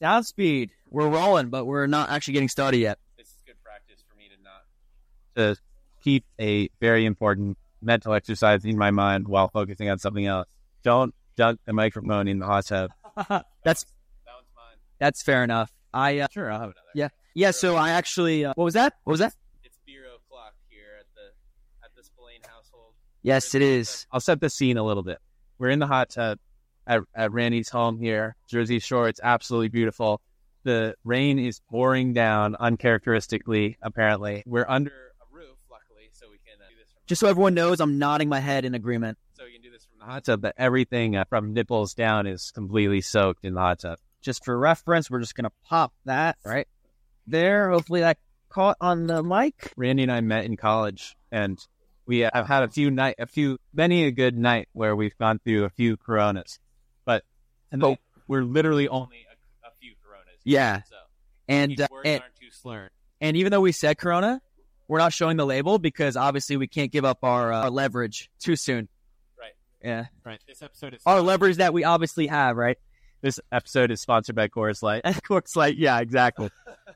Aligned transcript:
Down 0.00 0.22
speed. 0.24 0.70
We're 0.90 1.08
rolling, 1.08 1.48
but 1.50 1.64
we're 1.64 1.86
not 1.86 2.10
actually 2.10 2.34
getting 2.34 2.48
started 2.48 2.78
yet. 2.78 2.98
This 3.16 3.26
is 3.28 3.34
good 3.46 3.56
practice 3.64 4.02
for 4.08 4.16
me 4.16 4.24
to 4.28 4.42
not 4.42 5.54
to 5.56 5.60
keep 6.02 6.24
a 6.40 6.68
very 6.80 7.04
important 7.04 7.58
mental 7.82 8.12
exercise 8.14 8.64
in 8.64 8.78
my 8.78 8.90
mind 8.90 9.28
while 9.28 9.48
focusing 9.48 9.88
on 9.90 9.98
something 9.98 10.24
else. 10.26 10.48
Don't 10.84 11.14
dunk 11.36 11.60
the 11.66 11.72
microphone 11.72 12.28
in 12.28 12.38
the 12.38 12.46
hot 12.46 12.66
tub. 12.66 12.90
That's 13.16 13.26
That 13.26 13.34
one's 13.64 13.84
mine. 14.56 14.76
that's 14.98 15.22
fair 15.22 15.42
enough. 15.44 15.72
I 15.92 16.20
uh, 16.20 16.28
Sure, 16.30 16.50
I'll 16.50 16.60
have 16.60 16.70
another. 16.70 16.78
Yeah. 16.94 17.08
yeah. 17.34 17.50
So 17.50 17.74
I 17.76 17.90
actually. 17.90 18.44
Uh, 18.44 18.52
what 18.54 18.64
was 18.64 18.74
that? 18.74 18.94
What 19.04 19.12
was 19.12 19.20
that? 19.20 19.34
It's 19.64 19.78
beer 19.84 20.04
o'clock 20.04 20.54
here 20.68 20.96
at 21.00 21.06
the 21.16 21.84
at 21.84 21.90
the 21.96 22.04
Spillane 22.04 22.42
household. 22.48 22.92
Yes, 23.22 23.54
it 23.56 23.62
is. 23.62 24.06
I'll 24.12 24.20
set 24.20 24.40
the 24.40 24.50
scene 24.50 24.76
a 24.76 24.82
little 24.84 25.02
bit. 25.02 25.18
We're 25.58 25.70
in 25.70 25.80
the 25.80 25.86
hot 25.88 26.10
tub 26.10 26.38
at, 26.88 27.02
at 27.14 27.32
Randy's 27.32 27.68
home 27.68 28.00
here, 28.00 28.34
Jersey 28.48 28.78
Shore. 28.80 29.08
It's 29.08 29.20
absolutely 29.22 29.68
beautiful. 29.68 30.20
The 30.64 30.94
rain 31.04 31.38
is 31.38 31.60
pouring 31.70 32.14
down 32.14 32.56
uncharacteristically, 32.58 33.76
apparently. 33.82 34.42
We're 34.46 34.66
under 34.68 34.90
a 34.90 35.24
roof, 35.30 35.56
luckily, 35.70 36.10
so 36.12 36.26
we 36.30 36.38
can 36.38 36.60
uh, 36.60 36.68
do 36.68 36.76
this 36.80 36.90
from 36.90 37.02
Just 37.06 37.20
so 37.20 37.28
everyone 37.28 37.54
knows, 37.54 37.80
I'm 37.80 37.98
nodding 37.98 38.28
my 38.28 38.40
head 38.40 38.64
in 38.64 38.74
agreement. 38.74 39.18
so 39.34 39.44
you 39.44 39.52
can 39.52 39.62
do 39.62 39.70
this 39.70 39.84
from 39.84 39.98
the 40.00 40.06
hot 40.06 40.24
tub, 40.24 40.40
but 40.40 40.54
everything 40.56 41.14
uh, 41.14 41.24
from 41.28 41.52
nipples 41.52 41.94
down 41.94 42.26
is 42.26 42.50
completely 42.50 43.00
soaked 43.02 43.44
in 43.44 43.54
the 43.54 43.60
hot 43.60 43.80
tub. 43.80 43.98
Just 44.20 44.44
for 44.44 44.58
reference, 44.58 45.10
we're 45.10 45.20
just 45.20 45.36
gonna 45.36 45.52
pop 45.64 45.92
that 46.06 46.36
right 46.44 46.66
there. 47.26 47.70
Hopefully 47.70 48.00
that 48.00 48.18
caught 48.48 48.76
on 48.80 49.06
the 49.06 49.22
mic. 49.22 49.72
Randy 49.76 50.02
and 50.02 50.12
I 50.12 50.20
met 50.22 50.44
in 50.44 50.56
college, 50.56 51.16
and 51.30 51.58
we 52.06 52.20
have 52.20 52.46
had 52.46 52.62
a 52.64 52.68
few 52.68 52.90
night, 52.90 53.16
a 53.18 53.26
few, 53.26 53.58
many 53.72 54.04
a 54.04 54.10
good 54.10 54.36
night 54.36 54.68
where 54.72 54.96
we've 54.96 55.16
gone 55.18 55.38
through 55.38 55.64
a 55.64 55.70
few 55.70 55.96
Coronas, 55.96 56.58
but 57.70 57.78
tonight, 57.78 57.98
we're 58.26 58.42
literally 58.42 58.88
only 58.88 59.26
a, 59.62 59.68
a 59.68 59.70
few 59.80 59.92
Coronas. 60.04 60.40
Yeah. 60.44 60.82
So 60.88 60.96
And 61.48 61.72
these 61.72 61.80
uh, 61.80 61.86
words 61.90 62.08
and, 62.08 62.22
aren't 62.22 62.36
too 62.36 62.50
slurred. 62.50 62.90
and 63.20 63.36
even 63.36 63.50
though 63.52 63.60
we 63.60 63.72
said 63.72 63.98
Corona, 63.98 64.40
we're 64.88 64.98
not 64.98 65.12
showing 65.12 65.36
the 65.36 65.46
label 65.46 65.78
because 65.78 66.16
obviously 66.16 66.56
we 66.56 66.66
can't 66.66 66.90
give 66.90 67.04
up 67.04 67.18
our, 67.22 67.52
uh, 67.52 67.64
our 67.64 67.70
leverage 67.70 68.30
too 68.38 68.56
soon. 68.56 68.88
Right. 69.38 69.52
Yeah. 69.82 70.06
Right. 70.24 70.40
This 70.46 70.62
episode 70.62 70.94
is 70.94 71.02
Our 71.04 71.20
leverage 71.20 71.56
that 71.56 71.72
we 71.72 71.84
obviously 71.84 72.26
have, 72.28 72.56
right? 72.56 72.78
This 73.20 73.40
episode 73.50 73.90
is 73.90 74.00
sponsored 74.00 74.36
by 74.36 74.48
Coors 74.48 74.82
Light. 74.82 75.02
Looks 75.30 75.56
Light. 75.56 75.76
yeah, 75.76 75.98
exactly. 76.00 76.50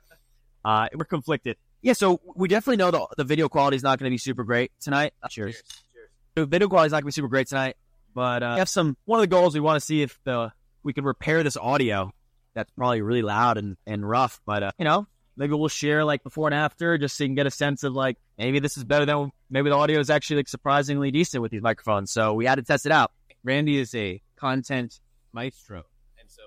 uh, 0.64 0.88
we're 0.94 1.04
conflicted. 1.04 1.56
Yeah, 1.82 1.94
so 1.94 2.20
we 2.36 2.46
definitely 2.46 2.76
know 2.76 2.92
the 2.92 3.06
the 3.16 3.24
video 3.24 3.48
quality 3.48 3.76
is 3.76 3.82
not 3.82 3.98
going 3.98 4.08
to 4.08 4.14
be 4.14 4.18
super 4.18 4.44
great 4.44 4.70
tonight. 4.80 5.14
Cheers. 5.28 5.56
Cheers. 5.56 6.10
The 6.36 6.46
video 6.46 6.68
quality 6.68 6.86
is 6.86 6.92
not 6.92 6.98
going 7.02 7.10
to 7.10 7.14
be 7.16 7.20
super 7.20 7.26
great 7.28 7.48
tonight, 7.48 7.76
but 8.14 8.42
uh, 8.42 8.52
we 8.54 8.58
have 8.60 8.68
some. 8.68 8.96
One 9.04 9.18
of 9.18 9.22
the 9.24 9.26
goals 9.26 9.52
we 9.54 9.58
want 9.60 9.80
to 9.80 9.84
see 9.84 10.02
if 10.02 10.16
the 10.22 10.52
we 10.82 10.92
could 10.92 11.04
repair 11.04 11.42
this 11.42 11.56
audio. 11.56 12.12
That's 12.54 12.70
probably 12.72 13.02
really 13.02 13.22
loud 13.22 13.56
and, 13.56 13.76
and 13.86 14.08
rough, 14.08 14.40
but 14.44 14.62
uh, 14.62 14.72
you 14.78 14.84
know, 14.84 15.06
maybe 15.36 15.54
we'll 15.54 15.68
share 15.68 16.04
like 16.04 16.22
before 16.22 16.48
and 16.48 16.54
after, 16.54 16.98
just 16.98 17.16
so 17.16 17.24
you 17.24 17.28
can 17.28 17.34
get 17.34 17.46
a 17.46 17.50
sense 17.50 17.82
of 17.82 17.94
like 17.94 18.18
maybe 18.36 18.58
this 18.58 18.76
is 18.76 18.84
better 18.84 19.06
than 19.06 19.30
maybe 19.48 19.70
the 19.70 19.76
audio 19.76 19.98
is 19.98 20.10
actually 20.10 20.36
like 20.36 20.48
surprisingly 20.48 21.10
decent 21.10 21.42
with 21.42 21.50
these 21.50 21.62
microphones. 21.62 22.10
So 22.10 22.34
we 22.34 22.44
had 22.44 22.56
to 22.56 22.62
test 22.62 22.84
it 22.84 22.92
out 22.92 23.12
Randy 23.44 23.78
is 23.78 23.94
a 23.94 24.22
content 24.36 25.00
maestro, 25.32 25.84
and 26.18 26.30
so 26.30 26.42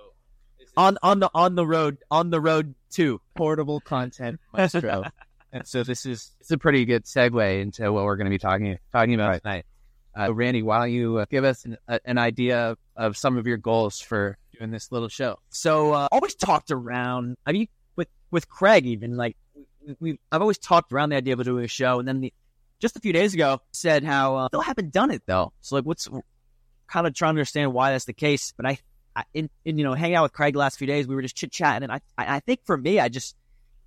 this 0.58 0.68
is 0.68 0.74
on 0.76 0.96
on 1.02 1.20
the 1.20 1.30
on 1.34 1.54
the 1.54 1.66
road 1.66 1.98
on 2.10 2.30
the 2.30 2.40
road 2.40 2.74
too. 2.90 3.20
portable 3.34 3.80
content 3.80 4.40
maestro. 4.52 5.04
and 5.52 5.66
so 5.66 5.82
this 5.82 6.06
is 6.06 6.32
it's 6.40 6.50
a 6.50 6.58
pretty 6.58 6.84
good 6.84 7.04
segue 7.04 7.60
into 7.60 7.92
what 7.92 8.04
we're 8.04 8.16
going 8.16 8.26
to 8.26 8.30
be 8.30 8.38
talking 8.38 8.78
talking 8.92 9.14
about 9.14 9.42
tonight. 9.42 9.66
Uh, 10.18 10.32
Randy, 10.32 10.62
why 10.62 10.78
don't 10.78 10.92
you 10.92 11.18
uh, 11.18 11.26
give 11.30 11.44
us 11.44 11.64
an, 11.64 11.76
an 12.04 12.16
idea 12.16 12.70
of, 12.70 12.78
of 12.96 13.16
some 13.16 13.36
of 13.36 13.46
your 13.46 13.58
goals 13.58 14.00
for 14.00 14.38
doing 14.58 14.70
this 14.70 14.90
little 14.90 15.08
show? 15.08 15.38
So 15.50 15.92
uh, 15.92 16.08
always 16.10 16.34
talked 16.34 16.70
around. 16.70 17.36
I 17.44 17.52
mean, 17.52 17.68
with 17.96 18.08
with 18.30 18.48
Craig 18.48 18.86
even 18.86 19.16
like 19.16 19.36
we, 19.84 19.96
we 20.00 20.18
I've 20.32 20.40
always 20.40 20.58
talked 20.58 20.92
around 20.92 21.10
the 21.10 21.16
idea 21.16 21.34
of 21.34 21.44
doing 21.44 21.64
a 21.64 21.68
show, 21.68 21.98
and 21.98 22.08
then 22.08 22.20
the, 22.20 22.32
just 22.78 22.96
a 22.96 23.00
few 23.00 23.12
days 23.12 23.34
ago 23.34 23.60
said 23.72 24.04
how 24.04 24.36
uh, 24.36 24.48
still 24.48 24.60
haven't 24.60 24.92
done 24.92 25.10
it 25.10 25.22
though. 25.26 25.52
So 25.60 25.76
like, 25.76 25.84
what's 25.84 26.08
kind 26.86 27.06
of 27.06 27.14
trying 27.14 27.34
to 27.34 27.40
understand 27.40 27.72
why 27.72 27.90
that's 27.90 28.06
the 28.06 28.12
case. 28.12 28.54
But 28.56 28.66
I, 28.66 28.78
I 29.14 29.24
in, 29.34 29.50
in 29.64 29.76
you 29.76 29.84
know 29.84 29.94
hanging 29.94 30.16
out 30.16 30.22
with 30.22 30.32
Craig 30.32 30.54
the 30.54 30.60
last 30.60 30.78
few 30.78 30.86
days, 30.86 31.06
we 31.06 31.14
were 31.14 31.22
just 31.22 31.36
chit 31.36 31.52
chatting, 31.52 31.84
and 31.84 31.92
I, 31.92 32.00
I 32.16 32.36
I 32.36 32.40
think 32.40 32.60
for 32.64 32.76
me, 32.76 33.00
I 33.00 33.08
just 33.08 33.36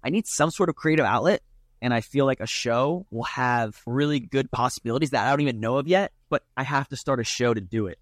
I 0.03 0.09
need 0.11 0.27
some 0.27 0.51
sort 0.51 0.69
of 0.69 0.75
creative 0.75 1.05
outlet. 1.05 1.41
And 1.81 1.93
I 1.93 2.01
feel 2.01 2.25
like 2.25 2.39
a 2.41 2.45
show 2.47 3.05
will 3.11 3.23
have 3.23 3.81
really 3.85 4.19
good 4.19 4.51
possibilities 4.51 5.11
that 5.11 5.25
I 5.25 5.29
don't 5.31 5.41
even 5.41 5.59
know 5.59 5.77
of 5.77 5.87
yet, 5.87 6.11
but 6.29 6.43
I 6.57 6.63
have 6.63 6.87
to 6.89 6.95
start 6.97 7.19
a 7.19 7.23
show 7.23 7.53
to 7.53 7.61
do 7.61 7.87
it. 7.87 7.97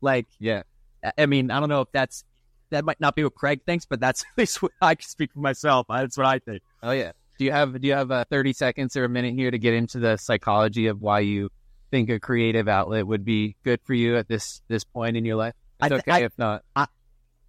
Like, 0.00 0.26
Yeah, 0.38 0.62
I- 1.04 1.12
I 1.18 1.26
mean, 1.26 1.50
I 1.50 1.58
don't 1.60 1.68
know 1.68 1.80
if 1.80 1.88
that's 1.92 2.24
that 2.70 2.84
might 2.84 3.00
not 3.00 3.16
be 3.16 3.24
what 3.24 3.34
Craig 3.34 3.62
thinks, 3.64 3.86
but 3.86 3.98
that's 3.98 4.22
at 4.32 4.38
least 4.38 4.62
what 4.62 4.72
I 4.80 4.94
can 4.94 5.08
speak 5.08 5.32
for 5.32 5.40
myself. 5.40 5.86
That's 5.88 6.16
what 6.16 6.26
I 6.26 6.38
think. 6.38 6.62
Oh 6.82 6.90
yeah. 6.92 7.12
Do 7.38 7.44
you 7.44 7.52
have 7.52 7.80
do 7.80 7.86
you 7.88 7.94
have 7.94 8.10
uh, 8.10 8.24
thirty 8.30 8.52
seconds 8.52 8.96
or 8.96 9.04
a 9.04 9.08
minute 9.08 9.34
here 9.34 9.50
to 9.50 9.58
get 9.58 9.74
into 9.74 9.98
the 9.98 10.16
psychology 10.16 10.86
of 10.88 11.00
why 11.00 11.20
you 11.20 11.50
think 11.90 12.10
a 12.10 12.20
creative 12.20 12.68
outlet 12.68 13.06
would 13.06 13.24
be 13.24 13.56
good 13.64 13.80
for 13.84 13.94
you 13.94 14.16
at 14.16 14.28
this 14.28 14.60
this 14.68 14.84
point 14.84 15.16
in 15.16 15.24
your 15.24 15.36
life? 15.36 15.54
I 15.80 15.86
It's 15.86 15.90
th- 15.94 16.00
okay 16.02 16.12
I- 16.12 16.24
if 16.26 16.36
not. 16.38 16.62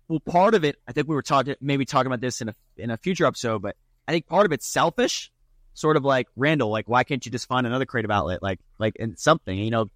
Well, 0.07 0.19
part 0.21 0.55
of 0.55 0.63
it, 0.63 0.77
I 0.87 0.91
think 0.91 1.07
we 1.07 1.13
were 1.13 1.21
talking, 1.21 1.53
maybe 1.61 1.85
talking 1.85 2.07
about 2.07 2.21
this 2.21 2.41
in 2.41 2.49
a 2.49 2.55
in 2.77 2.89
a 2.89 2.97
future 2.97 3.25
episode, 3.25 3.61
but 3.61 3.75
I 4.07 4.11
think 4.11 4.25
part 4.25 4.45
of 4.47 4.51
it's 4.51 4.65
selfish, 4.67 5.31
sort 5.79 5.95
of 5.95 6.03
like 6.03 6.27
Randall, 6.35 6.69
like 6.69 6.89
why 6.89 7.03
can't 7.03 7.25
you 7.25 7.31
just 7.31 7.47
find 7.47 7.65
another 7.65 7.85
creative 7.85 8.11
outlet, 8.11 8.43
like 8.43 8.59
like 8.77 8.95
in 8.97 9.15
something, 9.15 9.57
you 9.57 9.71
know, 9.71 9.89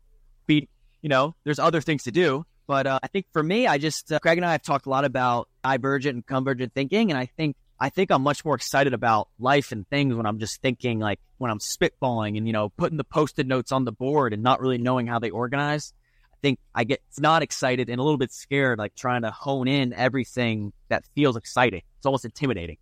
be, 0.48 0.70
you 1.02 1.10
know, 1.10 1.36
there's 1.44 1.60
other 1.60 1.82
things 1.82 2.04
to 2.04 2.12
do. 2.12 2.46
But 2.66 2.88
uh, 2.88 3.00
I 3.04 3.08
think 3.08 3.26
for 3.34 3.44
me, 3.44 3.68
I 3.68 3.78
just 3.78 4.12
uh, 4.12 4.20
Craig 4.20 4.38
and 4.38 4.46
I 4.46 4.54
have 4.54 4.62
talked 4.62 4.86
a 4.86 4.90
lot 4.90 5.04
about 5.04 5.50
divergent 5.64 6.16
and 6.16 6.26
convergent 6.26 6.74
thinking, 6.74 7.12
and 7.12 7.18
I 7.18 7.26
think 7.26 7.58
I 7.80 7.90
think 7.90 8.12
I'm 8.12 8.22
much 8.22 8.46
more 8.46 8.56
excited 8.56 8.94
about 8.94 9.28
life 9.38 9.74
and 9.74 9.88
things 9.90 10.16
when 10.16 10.26
I'm 10.26 10.40
just 10.40 10.62
thinking 10.62 11.00
like 11.00 11.20
when 11.38 11.52
I'm 11.52 11.60
spitballing 11.60 12.38
and 12.38 12.48
you 12.48 12.54
know 12.54 12.70
putting 12.70 12.98
the 12.98 13.04
post-it 13.04 13.46
notes 13.46 13.74
on 13.74 13.84
the 13.84 13.92
board 13.92 14.32
and 14.32 14.42
not 14.42 14.62
really 14.62 14.78
knowing 14.78 15.08
how 15.08 15.20
they 15.20 15.32
organize. 15.32 15.94
I 16.32 16.38
think 16.42 16.60
I 16.74 16.86
get 16.86 17.02
not 17.20 17.44
excited 17.44 17.90
and 17.90 18.00
a 18.00 18.04
little 18.04 18.18
bit 18.18 18.32
scared, 18.32 18.80
like 18.80 18.96
trying 18.96 19.24
to 19.24 19.32
hone 19.32 19.68
in 19.68 19.92
everything 19.92 20.72
that 20.88 21.04
feels 21.14 21.36
exciting. 21.36 21.82
It's 21.98 22.06
almost 22.06 22.24
intimidating. 22.24 22.78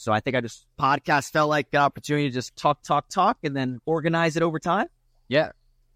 So 0.00 0.14
I 0.14 0.20
think 0.20 0.34
I 0.34 0.40
just 0.40 0.64
podcast 0.78 1.30
felt 1.30 1.50
like 1.50 1.70
the 1.70 1.76
opportunity 1.76 2.30
to 2.30 2.32
just 2.32 2.56
talk, 2.56 2.82
talk, 2.82 3.10
talk, 3.10 3.36
and 3.42 3.54
then 3.54 3.80
organize 3.84 4.34
it 4.34 4.42
over 4.42 4.58
time. 4.58 4.86
Yeah. 5.28 5.50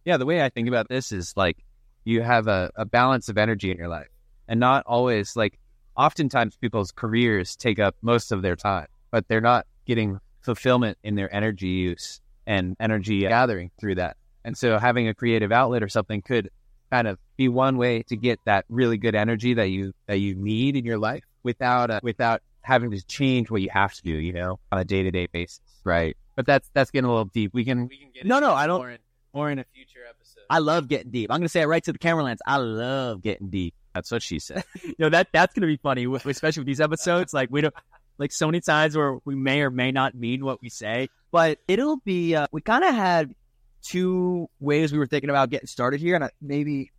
Yeah. 0.04 0.19
The 0.19 0.26
way 0.26 0.42
I 0.42 0.50
think 0.50 0.69
about 0.69 0.91
this 0.91 1.10
is 1.10 1.32
like 1.38 1.56
you 2.04 2.20
have 2.20 2.47
a, 2.47 2.70
a 2.76 2.84
balance 2.84 3.31
of 3.31 3.38
energy 3.38 3.70
in 3.70 3.78
your 3.78 3.88
life 3.88 4.10
and 4.47 4.60
not 4.60 4.84
always 4.84 5.37
like 5.37 5.59
oftentimes 5.97 6.54
people's 6.56 6.92
careers 6.92 7.56
take 7.56 7.78
up 7.78 7.97
most 8.03 8.31
of 8.31 8.42
their 8.42 8.56
time, 8.56 8.88
but 9.10 9.26
they're 9.26 9.41
not 9.41 9.66
getting 9.87 10.21
fulfillment 10.42 10.98
in 11.03 11.15
their 11.15 11.34
energy 11.34 11.69
use 11.69 12.21
and 12.47 12.76
energy 12.78 13.21
gathering 13.21 13.71
through 13.81 13.94
that. 13.94 14.19
And 14.44 14.54
so 14.54 14.78
having 14.78 15.09
a 15.09 15.15
creative 15.15 15.50
outlet 15.50 15.82
or 15.82 15.88
something 15.88 16.21
could 16.21 16.50
kind 16.92 17.09
of 17.09 17.19
be 17.38 17.48
one 17.48 17.78
way 17.78 18.03
to 18.03 18.16
get 18.16 18.38
that 18.44 18.66
really 18.69 18.98
good 18.98 19.15
energy 19.15 19.54
that 19.54 19.71
you 19.71 19.94
that 20.09 20.19
you 20.19 20.34
need 20.34 20.76
in 20.76 20.84
your 20.84 20.98
life 20.98 21.25
without 21.42 21.91
uh, 21.91 22.00
without 22.03 22.42
having 22.65 22.91
to 22.91 23.07
change 23.07 23.51
what 23.51 23.63
you 23.63 23.69
have 23.71 23.93
to 23.95 24.03
do, 24.03 24.11
you 24.13 24.33
know, 24.33 24.59
on 24.73 24.79
a 24.79 24.85
day 24.85 25.03
to 25.03 25.11
day 25.11 25.27
basis. 25.27 25.61
Right. 25.85 26.17
But 26.37 26.47
that's 26.47 26.69
that's 26.75 26.91
getting 26.91 27.07
a 27.07 27.11
little 27.11 27.27
deep. 27.27 27.53
We 27.55 27.65
can 27.65 27.87
we 27.89 27.99
can 27.99 28.09
get 28.13 28.27
No, 28.27 28.41
no, 28.41 28.53
I 28.53 28.67
don't- 28.67 28.79
more 28.81 28.91
in, 28.91 28.99
more 29.33 29.51
in 29.51 29.59
a 29.59 29.65
future 29.75 30.01
episode. 30.09 30.41
I 30.51 30.59
love 30.59 30.89
getting 30.89 31.11
deep. 31.11 31.31
I'm 31.31 31.39
going 31.39 31.45
to 31.47 31.49
say 31.49 31.63
it 31.63 31.67
right 31.67 31.83
to 31.85 31.93
the 31.93 31.99
camera 31.99 32.23
lens. 32.25 32.41
I 32.47 32.57
love 32.59 33.23
getting 33.23 33.49
deep. 33.51 33.75
that's 33.95 34.11
what 34.11 34.23
she 34.23 34.39
said. 34.39 34.65
You 34.85 34.95
know, 34.99 35.09
that 35.11 35.29
that's 35.33 35.55
going 35.55 35.63
to 35.63 35.67
be 35.67 35.77
funny, 35.79 36.05
especially 36.07 36.61
with 36.61 36.67
these 36.67 36.81
episodes. 36.81 37.33
Like, 37.35 37.49
we 37.51 37.61
don't, 37.63 37.75
like, 38.19 38.31
so 38.33 38.47
many 38.47 38.61
times 38.61 38.97
where 38.97 39.19
we 39.25 39.35
may 39.35 39.63
or 39.63 39.71
may 39.71 39.91
not 39.91 40.15
mean 40.15 40.45
what 40.45 40.61
we 40.63 40.69
say, 40.69 41.09
but 41.33 41.59
it'll 41.67 41.97
be, 42.05 42.35
uh, 42.37 42.47
we 42.53 42.61
kind 42.61 42.85
of 42.85 42.95
had 42.95 43.35
two 43.83 44.49
ways 44.61 44.93
we 44.93 44.99
were 44.99 45.07
thinking 45.07 45.31
about 45.31 45.51
getting 45.51 45.67
started 45.67 45.99
here. 46.01 46.15
And 46.15 46.25
I, 46.25 46.31
maybe, 46.41 46.91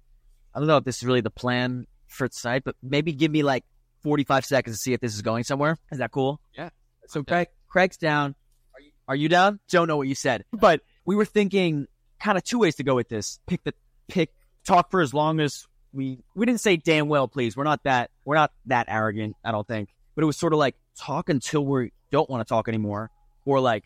I 0.54 0.60
don't 0.60 0.68
know 0.68 0.78
if 0.78 0.84
this 0.84 0.98
is 0.98 1.04
really 1.04 1.22
the 1.22 1.30
plan 1.30 1.86
for 2.08 2.28
tonight, 2.28 2.64
but 2.66 2.76
maybe 2.84 3.14
give 3.14 3.32
me 3.32 3.44
like 3.44 3.64
45 4.06 4.46
seconds 4.46 4.78
to 4.78 4.80
see 4.80 4.94
if 4.94 5.02
this 5.02 5.16
is 5.16 5.24
going 5.24 5.44
somewhere. 5.44 5.80
Is 5.92 5.98
that 5.98 6.12
cool? 6.12 6.40
Yeah. 6.56 6.70
So 7.08 7.24
Craig, 7.24 7.48
Craig's 7.68 7.98
down. 7.98 8.36
Are 8.76 8.82
you, 8.82 8.92
are 9.08 9.16
you 9.16 9.30
down? 9.30 9.60
Don't 9.68 9.88
know 9.88 9.98
what 9.98 10.08
you 10.08 10.14
said, 10.14 10.46
but 10.54 10.82
we 11.06 11.16
were 11.16 11.26
thinking 11.26 11.88
kind 12.20 12.38
of 12.38 12.44
two 12.44 12.60
ways 12.60 12.76
to 12.76 12.84
go 12.84 12.94
with 12.94 13.10
this. 13.10 13.40
Pick 13.48 13.64
the, 13.64 13.74
pick, 14.08 14.32
talk 14.64 14.92
for 14.92 15.02
as 15.02 15.12
long 15.12 15.40
as 15.40 15.66
we, 15.92 16.20
we 16.36 16.46
didn't 16.46 16.62
say 16.62 16.78
damn 16.78 17.08
well, 17.08 17.28
please. 17.28 17.58
We're 17.58 17.64
not 17.64 17.82
that, 17.86 18.12
we're 18.26 18.36
not 18.36 18.52
that 18.68 18.86
arrogant, 18.90 19.36
I 19.44 19.52
don't 19.52 19.68
think. 19.68 19.90
But 20.14 20.22
it 20.22 20.28
was 20.28 20.38
sort 20.38 20.54
of 20.54 20.60
like 20.60 20.76
talk 20.96 21.30
until 21.30 21.66
we 21.66 21.92
don't 22.12 22.30
want 22.30 22.48
to 22.48 22.50
talk 22.50 22.68
anymore 22.68 23.10
or 23.44 23.60
like 23.60 23.86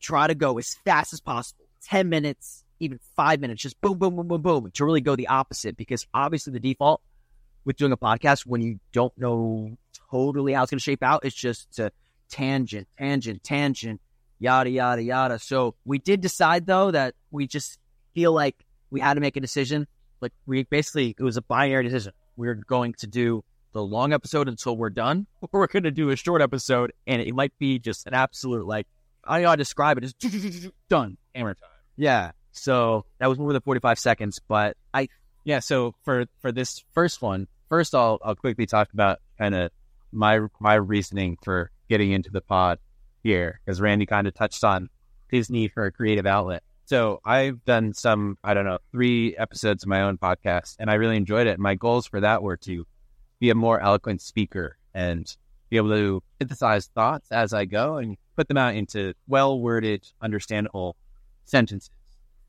try 0.00 0.28
to 0.28 0.36
go 0.36 0.58
as 0.58 0.74
fast 0.84 1.12
as 1.12 1.20
possible 1.20 1.64
10 1.86 2.08
minutes 2.08 2.62
even 2.78 3.00
five 3.16 3.40
minutes 3.40 3.62
just 3.62 3.80
boom 3.80 3.98
boom 3.98 4.14
boom 4.14 4.28
boom 4.28 4.42
boom 4.42 4.70
to 4.70 4.84
really 4.84 5.00
go 5.00 5.16
the 5.16 5.26
opposite 5.26 5.76
because 5.76 6.06
obviously 6.14 6.52
the 6.52 6.60
default 6.60 7.00
with 7.66 7.76
doing 7.76 7.92
a 7.92 7.96
podcast 7.96 8.46
when 8.46 8.62
you 8.62 8.80
don't 8.92 9.12
know 9.18 9.76
totally 10.10 10.54
how 10.54 10.62
it's 10.62 10.70
going 10.70 10.78
to 10.78 10.82
shape 10.82 11.02
out 11.02 11.24
it's 11.24 11.36
just 11.36 11.70
to 11.76 11.92
tangent 12.30 12.88
tangent 12.96 13.44
tangent 13.44 14.00
yada 14.38 14.70
yada 14.70 15.02
yada 15.02 15.38
so 15.38 15.74
we 15.84 15.98
did 15.98 16.22
decide 16.22 16.64
though 16.64 16.90
that 16.90 17.14
we 17.30 17.46
just 17.46 17.78
feel 18.14 18.32
like 18.32 18.64
we 18.90 19.00
had 19.00 19.14
to 19.14 19.20
make 19.20 19.36
a 19.36 19.40
decision 19.40 19.86
like 20.22 20.32
we 20.46 20.62
basically 20.62 21.14
it 21.18 21.22
was 21.22 21.36
a 21.36 21.42
binary 21.42 21.84
decision 21.84 22.12
we 22.36 22.48
are 22.48 22.54
going 22.54 22.94
to 22.94 23.06
do 23.06 23.44
the 23.76 23.84
long 23.84 24.14
episode 24.14 24.48
until 24.48 24.74
we're 24.74 24.88
done, 24.88 25.26
or 25.42 25.60
we're 25.60 25.66
going 25.66 25.82
to 25.82 25.90
do 25.90 26.08
a 26.08 26.16
short 26.16 26.40
episode, 26.40 26.92
and 27.06 27.20
it 27.20 27.34
might 27.34 27.56
be 27.58 27.78
just 27.78 28.06
an 28.06 28.14
absolute 28.14 28.66
like 28.66 28.86
I 29.22 29.34
don't 29.34 29.42
know 29.42 29.48
how 29.48 29.54
to 29.54 29.58
describe 29.58 29.98
it. 29.98 30.14
Just 30.18 30.70
done. 30.88 31.18
Hammer 31.34 31.54
time. 31.54 31.68
Yeah. 31.96 32.30
So 32.52 33.04
that 33.18 33.28
was 33.28 33.38
more 33.38 33.52
than 33.52 33.60
45 33.60 33.98
seconds, 33.98 34.40
but 34.48 34.76
I 34.94 35.08
Yeah. 35.44 35.58
So 35.58 35.94
for 36.04 36.24
for 36.40 36.52
this 36.52 36.84
first 36.92 37.20
one, 37.20 37.48
first 37.68 37.94
I'll 37.94 38.18
I'll 38.22 38.36
quickly 38.36 38.66
talk 38.66 38.92
about 38.92 39.20
kind 39.38 39.54
of 39.54 39.70
my 40.12 40.40
my 40.60 40.74
reasoning 40.74 41.36
for 41.42 41.70
getting 41.88 42.12
into 42.12 42.30
the 42.30 42.40
pod 42.40 42.78
here 43.22 43.60
because 43.64 43.80
Randy 43.80 44.06
kind 44.06 44.26
of 44.26 44.34
touched 44.34 44.64
on 44.64 44.88
his 45.28 45.50
need 45.50 45.72
for 45.72 45.86
a 45.86 45.92
creative 45.92 46.26
outlet. 46.26 46.62
So 46.84 47.20
I've 47.24 47.64
done 47.64 47.92
some 47.92 48.38
I 48.44 48.54
don't 48.54 48.64
know 48.64 48.78
three 48.92 49.36
episodes 49.36 49.82
of 49.82 49.88
my 49.88 50.02
own 50.02 50.18
podcast, 50.18 50.76
and 50.78 50.90
I 50.90 50.94
really 50.94 51.16
enjoyed 51.16 51.46
it. 51.46 51.58
My 51.58 51.74
goals 51.74 52.06
for 52.06 52.20
that 52.20 52.42
were 52.42 52.56
to 52.58 52.86
be 53.40 53.50
a 53.50 53.54
more 53.54 53.80
eloquent 53.80 54.22
speaker 54.22 54.78
and 54.94 55.36
be 55.68 55.76
able 55.76 55.90
to 55.90 56.22
synthesize 56.40 56.86
thoughts 56.86 57.30
as 57.32 57.52
I 57.52 57.64
go 57.64 57.96
and 57.96 58.16
put 58.36 58.48
them 58.48 58.56
out 58.56 58.74
into 58.74 59.14
well 59.26 59.58
worded, 59.60 60.06
understandable 60.22 60.96
sentences, 61.44 61.90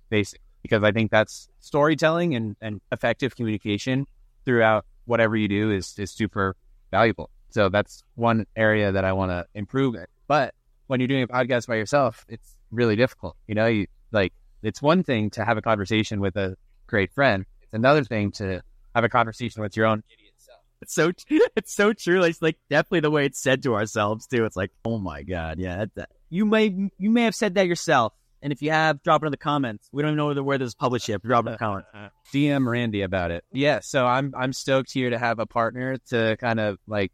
basically. 0.10 0.44
Because 0.62 0.84
I 0.84 0.92
think 0.92 1.12
that's 1.12 1.50
storytelling 1.60 2.36
and, 2.36 2.56
and 2.62 2.82
effective 2.92 3.36
communication 3.36 4.06
throughout 4.44 4.86
whatever 5.08 5.36
you 5.36 5.48
do 5.48 5.72
is, 5.72 5.98
is 5.98 6.12
super 6.12 6.56
valuable. 6.92 7.30
So 7.50 7.70
that's 7.70 8.04
one 8.16 8.46
area 8.56 8.92
that 8.92 9.04
I 9.04 9.14
want 9.14 9.32
to 9.32 9.46
improve. 9.56 9.96
But 10.28 10.54
when 10.88 11.00
you're 11.00 11.08
doing 11.08 11.24
a 11.24 11.28
podcast 11.28 11.68
by 11.68 11.76
yourself, 11.76 12.26
it's 12.30 12.56
really 12.72 12.96
difficult. 12.96 13.36
You 13.48 13.56
know, 13.56 13.66
you 13.68 13.88
like 14.12 14.34
it's 14.62 14.82
one 14.82 15.04
thing 15.04 15.30
to 15.32 15.44
have 15.46 15.58
a 15.58 15.62
conversation 15.62 16.20
with 16.20 16.36
a 16.36 16.56
great 16.86 17.12
friend. 17.14 17.46
It's 17.64 17.74
another 17.74 18.04
thing 18.04 18.32
to 18.34 18.62
have 18.94 19.04
a 19.04 19.10
conversation 19.10 19.62
with 19.62 19.76
your 19.76 19.86
own 19.88 20.04
idiot 20.14 20.34
self. 20.38 20.60
it's 20.82 20.94
so 20.94 21.12
it's 21.56 21.74
so 21.74 21.94
true. 21.94 22.24
It's 22.24 22.42
like 22.42 22.58
definitely 22.70 23.02
the 23.02 23.12
way 23.12 23.26
it's 23.26 23.42
said 23.42 23.64
to 23.64 23.76
ourselves 23.76 24.28
too. 24.28 24.46
It's 24.46 24.56
like, 24.58 24.72
oh 24.86 24.98
my 25.00 25.24
god, 25.24 25.58
yeah. 25.60 25.78
That, 25.78 25.96
that- 25.96 26.10
you 26.30 26.46
may 26.46 26.90
you 26.98 27.10
may 27.10 27.24
have 27.24 27.36
said 27.36 27.56
that 27.56 27.68
yourself, 27.68 28.12
and 28.42 28.54
if 28.54 28.62
you 28.62 28.72
have, 28.72 29.02
drop 29.04 29.24
it 29.24 29.28
in 29.28 29.32
the 29.32 29.38
comments. 29.38 29.90
We 29.92 30.02
don't 30.02 30.14
even 30.14 30.36
know 30.36 30.44
where 30.44 30.58
this 30.58 30.68
is 30.68 30.76
published 30.76 31.10
yet. 31.10 31.22
Drop 31.24 31.46
it 31.46 31.50
in 31.50 31.52
the 31.54 31.58
comments. 31.58 31.90
DM 32.34 32.68
Randy 32.68 33.02
about 33.02 33.32
it. 33.32 33.44
Yeah, 33.52 33.80
so 33.82 34.06
I'm 34.06 34.34
I'm 34.38 34.54
stoked 34.54 34.92
here 34.92 35.10
to 35.10 35.18
have 35.18 35.40
a 35.40 35.46
partner 35.46 35.98
to 36.10 36.38
kind 36.40 36.60
of 36.60 36.78
like 36.88 37.12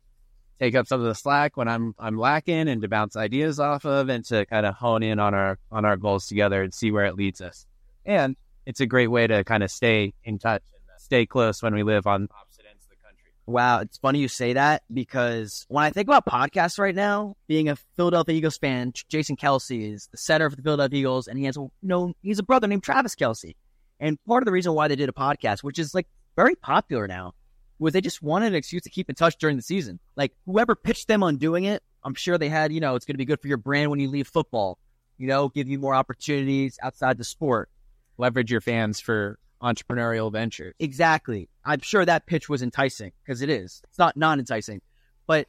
take 0.60 0.76
up 0.76 0.88
some 0.88 1.00
of 1.00 1.08
the 1.08 1.16
slack 1.16 1.58
when 1.58 1.68
I'm 1.68 1.94
I'm 2.00 2.18
lacking 2.18 2.68
and 2.68 2.82
to 2.82 2.88
bounce 2.88 3.16
ideas 3.16 3.60
off 3.60 3.86
of 3.86 4.10
and 4.10 4.26
to 4.26 4.46
kind 4.46 4.66
of 4.66 4.76
hone 4.76 5.04
in 5.04 5.20
on 5.20 5.34
our 5.34 5.60
on 5.72 5.86
our 5.86 5.98
goals 5.98 6.28
together 6.28 6.64
and 6.64 6.74
see 6.74 6.92
where 6.92 7.06
it 7.06 7.16
leads 7.16 7.42
us. 7.42 7.66
And 8.06 8.36
it's 8.66 8.80
a 8.80 8.86
great 8.86 9.08
way 9.08 9.28
to 9.28 9.44
kind 9.44 9.64
of 9.64 9.72
stay 9.72 10.14
in 10.24 10.40
touch 10.40 10.64
stay 11.04 11.26
close 11.26 11.62
when 11.62 11.76
we 11.76 11.84
live 11.84 12.08
on 12.08 12.28
opposite 12.40 12.66
ends 12.70 12.86
of 12.86 12.90
the 12.90 12.96
country. 12.96 13.33
Wow, 13.46 13.80
it's 13.80 13.98
funny 13.98 14.20
you 14.20 14.30
say 14.30 14.54
that 14.54 14.84
because 14.94 15.66
when 15.68 15.84
I 15.84 15.90
think 15.90 16.08
about 16.08 16.26
podcasts 16.26 16.80
right 16.80 16.96
now, 16.96 17.36
being 17.48 17.68
a 17.68 17.76
Philadelphia 17.98 18.36
Eagles 18.36 18.58
fan, 18.58 18.94
Jason 19.10 19.36
Kelce 19.36 19.94
is 19.94 20.08
the 20.12 20.18
center 20.18 20.50
for 20.50 20.56
the 20.56 20.62
Philadelphia 20.62 21.00
Eagles, 21.00 21.28
and 21.28 21.38
he 21.38 21.46
has 21.46 21.58
a 21.58 21.60
you 21.60 21.72
know 21.82 22.14
he's 22.22 22.40
a 22.40 22.44
brother 22.44 22.68
named 22.68 22.84
Travis 22.84 23.16
Kelce. 23.16 23.56
And 24.00 24.18
part 24.26 24.44
of 24.44 24.46
the 24.46 24.52
reason 24.52 24.74
why 24.74 24.88
they 24.88 24.96
did 24.96 25.10
a 25.10 25.14
podcast, 25.14 25.62
which 25.62 25.78
is 25.78 25.94
like 25.94 26.08
very 26.38 26.56
popular 26.56 27.06
now, 27.08 27.34
was 27.80 27.94
they 27.94 28.02
just 28.02 28.22
wanted 28.22 28.48
an 28.48 28.56
excuse 28.56 28.84
to 28.84 28.90
keep 28.90 29.10
in 29.10 29.16
touch 29.16 29.38
during 29.38 29.58
the 29.58 29.62
season. 29.62 30.00
Like 30.16 30.34
whoever 30.46 30.76
pitched 30.76 31.10
them 31.10 31.22
on 31.22 31.38
doing 31.38 31.66
it, 31.66 31.84
I'm 32.04 32.16
sure 32.16 32.38
they 32.38 32.50
had, 32.50 32.72
you 32.72 32.80
know, 32.80 32.96
it's 32.96 33.06
going 33.06 33.16
to 33.16 33.20
be 33.20 33.26
good 33.26 33.42
for 33.42 33.48
your 33.48 33.58
brand 33.58 33.90
when 33.90 34.00
you 34.00 34.10
leave 34.10 34.28
football. 34.28 34.78
You 35.18 35.28
know, 35.28 35.50
give 35.50 35.68
you 35.68 35.80
more 35.80 35.94
opportunities 35.94 36.80
outside 36.82 37.18
the 37.18 37.24
sport. 37.24 37.70
Leverage 38.18 38.52
your 38.52 38.62
fans 38.62 39.00
for 39.00 39.38
entrepreneurial 39.64 40.32
ventures. 40.32 40.76
Exactly. 40.80 41.50
I'm 41.64 41.80
sure 41.80 42.06
that 42.06 42.26
pitch 42.26 42.50
was 42.50 42.62
enticing 42.62 43.14
because 43.24 43.42
it 43.42 43.50
is. 43.50 43.82
It's 43.90 43.98
not 43.98 44.18
non 44.18 44.40
enticing, 44.40 44.82
but 45.26 45.48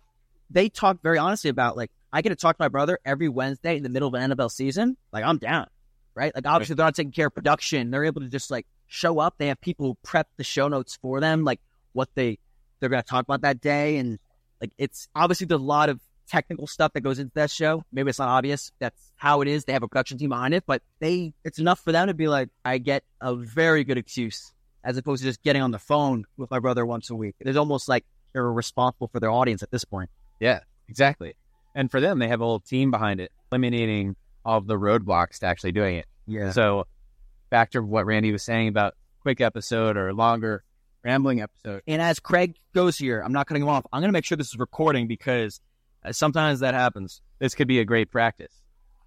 they 0.51 0.69
talk 0.69 1.03
very 1.03 1.19
honestly 1.19 1.51
about 1.51 1.77
like 1.77 1.91
I 2.13 2.23
get 2.23 2.29
to 2.29 2.37
talk 2.37 2.57
to 2.57 2.63
my 2.63 2.69
brother 2.69 2.99
every 3.05 3.29
Wednesday 3.29 3.77
in 3.77 3.83
the 3.83 3.89
middle 3.89 4.09
of 4.09 4.15
an 4.15 4.31
NFL 4.31 4.51
season. 4.53 4.97
Like 5.13 5.25
I'm 5.25 5.39
down, 5.39 5.67
right? 6.15 6.33
Like 6.35 6.47
obviously 6.47 6.77
they're 6.77 6.87
not 6.87 6.95
taking 6.95 7.13
care 7.13 7.27
of 7.27 7.35
production. 7.35 7.91
They're 7.91 8.05
able 8.05 8.21
to 8.21 8.29
just 8.29 8.51
like 8.51 8.67
show 8.87 9.19
up. 9.19 9.35
They 9.39 9.49
have 9.49 9.61
people 9.61 9.87
who 9.87 9.99
prep 10.03 10.29
the 10.37 10.45
show 10.45 10.69
notes 10.69 10.97
for 11.03 11.21
them, 11.21 11.45
like 11.45 11.61
what 11.93 12.09
they 12.15 12.39
they're 12.79 12.89
going 12.89 13.03
to 13.03 13.09
talk 13.09 13.25
about 13.25 13.43
that 13.43 13.61
day, 13.61 13.97
and 13.97 14.19
like 14.61 14.73
it's 14.79 15.09
obviously 15.15 15.47
there's 15.47 15.61
a 15.61 15.65
lot 15.65 15.89
of 15.89 16.01
technical 16.29 16.67
stuff 16.67 16.93
that 16.95 17.01
goes 17.01 17.19
into 17.19 17.33
that 17.35 17.51
show. 17.51 17.85
Maybe 17.93 18.11
it's 18.11 18.19
not 18.19 18.29
obvious. 18.29 18.73
That's 18.79 19.13
how 19.17 19.41
it 19.41 19.49
is. 19.49 19.65
They 19.65 19.73
have 19.73 19.83
a 19.83 19.89
production 19.89 20.19
team 20.19 20.31
behind 20.31 20.55
it, 20.55 20.65
but 20.67 20.83
they 21.01 21.33
it's 21.45 21.59
enough 21.59 21.81
for 21.81 21.93
them 21.93 22.09
to 22.09 22.15
be 22.15 22.29
like, 22.29 22.49
I 22.65 22.79
get 22.79 23.05
a 23.21 23.35
very 23.35 23.85
good 23.85 23.99
excuse 23.99 24.53
as 24.83 24.97
opposed 24.97 25.23
to 25.23 25.29
just 25.29 25.43
getting 25.43 25.63
on 25.63 25.71
the 25.71 25.79
phone 25.79 26.25
with 26.37 26.51
my 26.51 26.59
brother 26.59 26.85
once 26.85 27.11
a 27.11 27.15
week. 27.15 27.35
It's 27.41 27.57
almost 27.57 27.89
like 27.89 28.05
they're 28.33 28.51
responsible 28.51 29.09
for 29.09 29.21
their 29.21 29.31
audience 29.31 29.63
at 29.63 29.71
this 29.71 29.85
point. 29.85 30.11
Yeah, 30.41 30.61
exactly. 30.89 31.35
And 31.75 31.91
for 31.91 32.01
them, 32.01 32.19
they 32.19 32.29
have 32.29 32.41
a 32.41 32.45
whole 32.45 32.61
team 32.61 32.91
behind 32.91 33.21
it, 33.21 33.33
eliminating 33.51 34.17
all 34.45 34.59
of 34.59 34.67
the 34.67 34.77
roadblocks 34.77 35.39
to 35.39 35.47
actually 35.47 35.73
doing 35.73 35.97
it. 35.97 36.07
Yeah. 36.27 36.51
So 36.51 36.87
back 37.51 37.71
to 37.73 37.83
what 37.83 38.07
Randy 38.07 38.33
was 38.33 38.43
saying 38.43 38.69
about 38.69 38.95
quick 39.21 39.41
episode 39.41 39.97
or 39.97 40.13
longer 40.13 40.63
rambling 41.03 41.41
episode. 41.41 41.83
And 41.87 42.01
as 42.03 42.19
Craig 42.21 42.57
goes 42.75 42.97
here, 42.97 43.21
I'm 43.21 43.33
not 43.33 43.47
cutting 43.47 43.63
him 43.63 43.69
off. 43.69 43.87
I'm 43.93 44.01
going 44.01 44.09
to 44.09 44.13
make 44.13 44.25
sure 44.25 44.37
this 44.37 44.49
is 44.49 44.59
recording 44.59 45.07
because 45.07 45.61
sometimes 46.13 46.61
that 46.61 46.75
happens. 46.75 47.21
This 47.39 47.55
could 47.55 47.69
be 47.69 47.81
a 47.81 47.85
great 47.85 48.11
practice. 48.11 48.53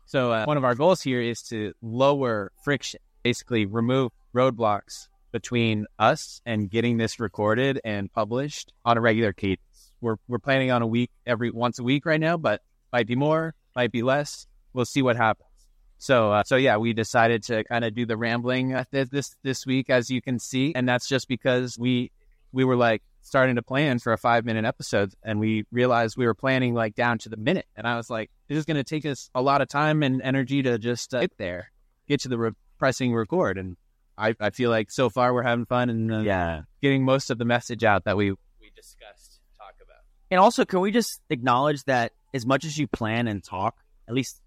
So 0.05 0.31
uh, 0.31 0.45
one 0.45 0.57
of 0.57 0.63
our 0.63 0.75
goals 0.75 1.01
here 1.01 1.21
is 1.21 1.41
to 1.43 1.73
lower 1.81 2.51
friction, 2.63 3.01
basically 3.23 3.65
remove 3.65 4.11
roadblocks 4.33 5.07
between 5.31 5.85
us 5.99 6.41
and 6.45 6.69
getting 6.69 6.97
this 6.97 7.19
recorded 7.19 7.81
and 7.83 8.11
published 8.11 8.71
on 8.85 8.97
a 8.97 9.01
regular 9.01 9.33
cadence. 9.33 9.91
We're 9.99 10.15
we're 10.27 10.39
planning 10.39 10.71
on 10.71 10.81
a 10.81 10.87
week 10.87 11.11
every 11.25 11.51
once 11.51 11.79
a 11.79 11.83
week 11.83 12.05
right 12.05 12.19
now, 12.19 12.37
but 12.37 12.61
might 12.93 13.07
be 13.07 13.15
more, 13.15 13.53
might 13.75 13.91
be 13.91 14.01
less. 14.03 14.47
We'll 14.73 14.85
see 14.85 15.01
what 15.01 15.17
happens. 15.17 15.49
So 15.97 16.31
uh, 16.31 16.43
so 16.43 16.55
yeah, 16.55 16.77
we 16.77 16.93
decided 16.93 17.43
to 17.43 17.63
kind 17.65 17.83
of 17.83 17.93
do 17.93 18.05
the 18.05 18.15
rambling 18.15 18.73
uh, 18.73 18.85
this 18.91 19.35
this 19.43 19.65
week, 19.65 19.89
as 19.89 20.09
you 20.09 20.21
can 20.21 20.39
see, 20.39 20.73
and 20.75 20.87
that's 20.87 21.07
just 21.07 21.27
because 21.27 21.77
we 21.77 22.11
we 22.51 22.63
were 22.63 22.75
like 22.75 23.01
starting 23.27 23.55
to 23.57 23.61
plan 23.61 23.99
for 23.99 24.13
a 24.13 24.17
five 24.17 24.45
minute 24.45 24.65
episode, 24.65 25.13
and 25.23 25.39
we 25.39 25.65
realized 25.71 26.17
we 26.17 26.25
were 26.25 26.33
planning 26.33 26.73
like 26.73 26.95
down 26.95 27.17
to 27.19 27.29
the 27.29 27.37
minute, 27.37 27.65
and 27.75 27.85
I 27.85 27.97
was 27.97 28.09
like, 28.09 28.31
this 28.47 28.57
is 28.57 28.65
going 28.65 28.77
to 28.77 28.83
take 28.83 29.05
us 29.05 29.29
a 29.35 29.41
lot 29.41 29.61
of 29.61 29.67
time 29.67 30.01
and 30.03 30.21
energy 30.21 30.63
to 30.63 30.77
just 30.79 31.13
uh, 31.13 31.21
get 31.21 31.37
there, 31.37 31.71
get 32.07 32.21
to 32.21 32.29
the 32.29 32.37
re- 32.37 32.51
pressing 32.79 33.13
record, 33.13 33.57
and 33.57 33.77
I 34.17 34.33
I 34.39 34.49
feel 34.51 34.69
like 34.69 34.89
so 34.91 35.09
far 35.09 35.33
we're 35.33 35.43
having 35.43 35.65
fun 35.65 35.89
and 35.89 36.11
uh, 36.13 36.19
Yeah. 36.19 36.61
getting 36.81 37.03
most 37.03 37.29
of 37.29 37.37
the 37.37 37.45
message 37.45 37.83
out 37.83 38.05
that 38.05 38.17
we 38.17 38.31
we 38.31 38.71
discussed 38.75 39.39
talk 39.57 39.75
about. 39.83 40.01
And 40.31 40.39
also, 40.39 40.65
can 40.65 40.79
we 40.79 40.91
just 40.91 41.21
acknowledge 41.29 41.83
that 41.83 42.13
as 42.33 42.45
much 42.45 42.65
as 42.65 42.77
you 42.77 42.87
plan 42.87 43.27
and 43.27 43.43
talk, 43.43 43.75
at 44.07 44.13
least 44.13 44.41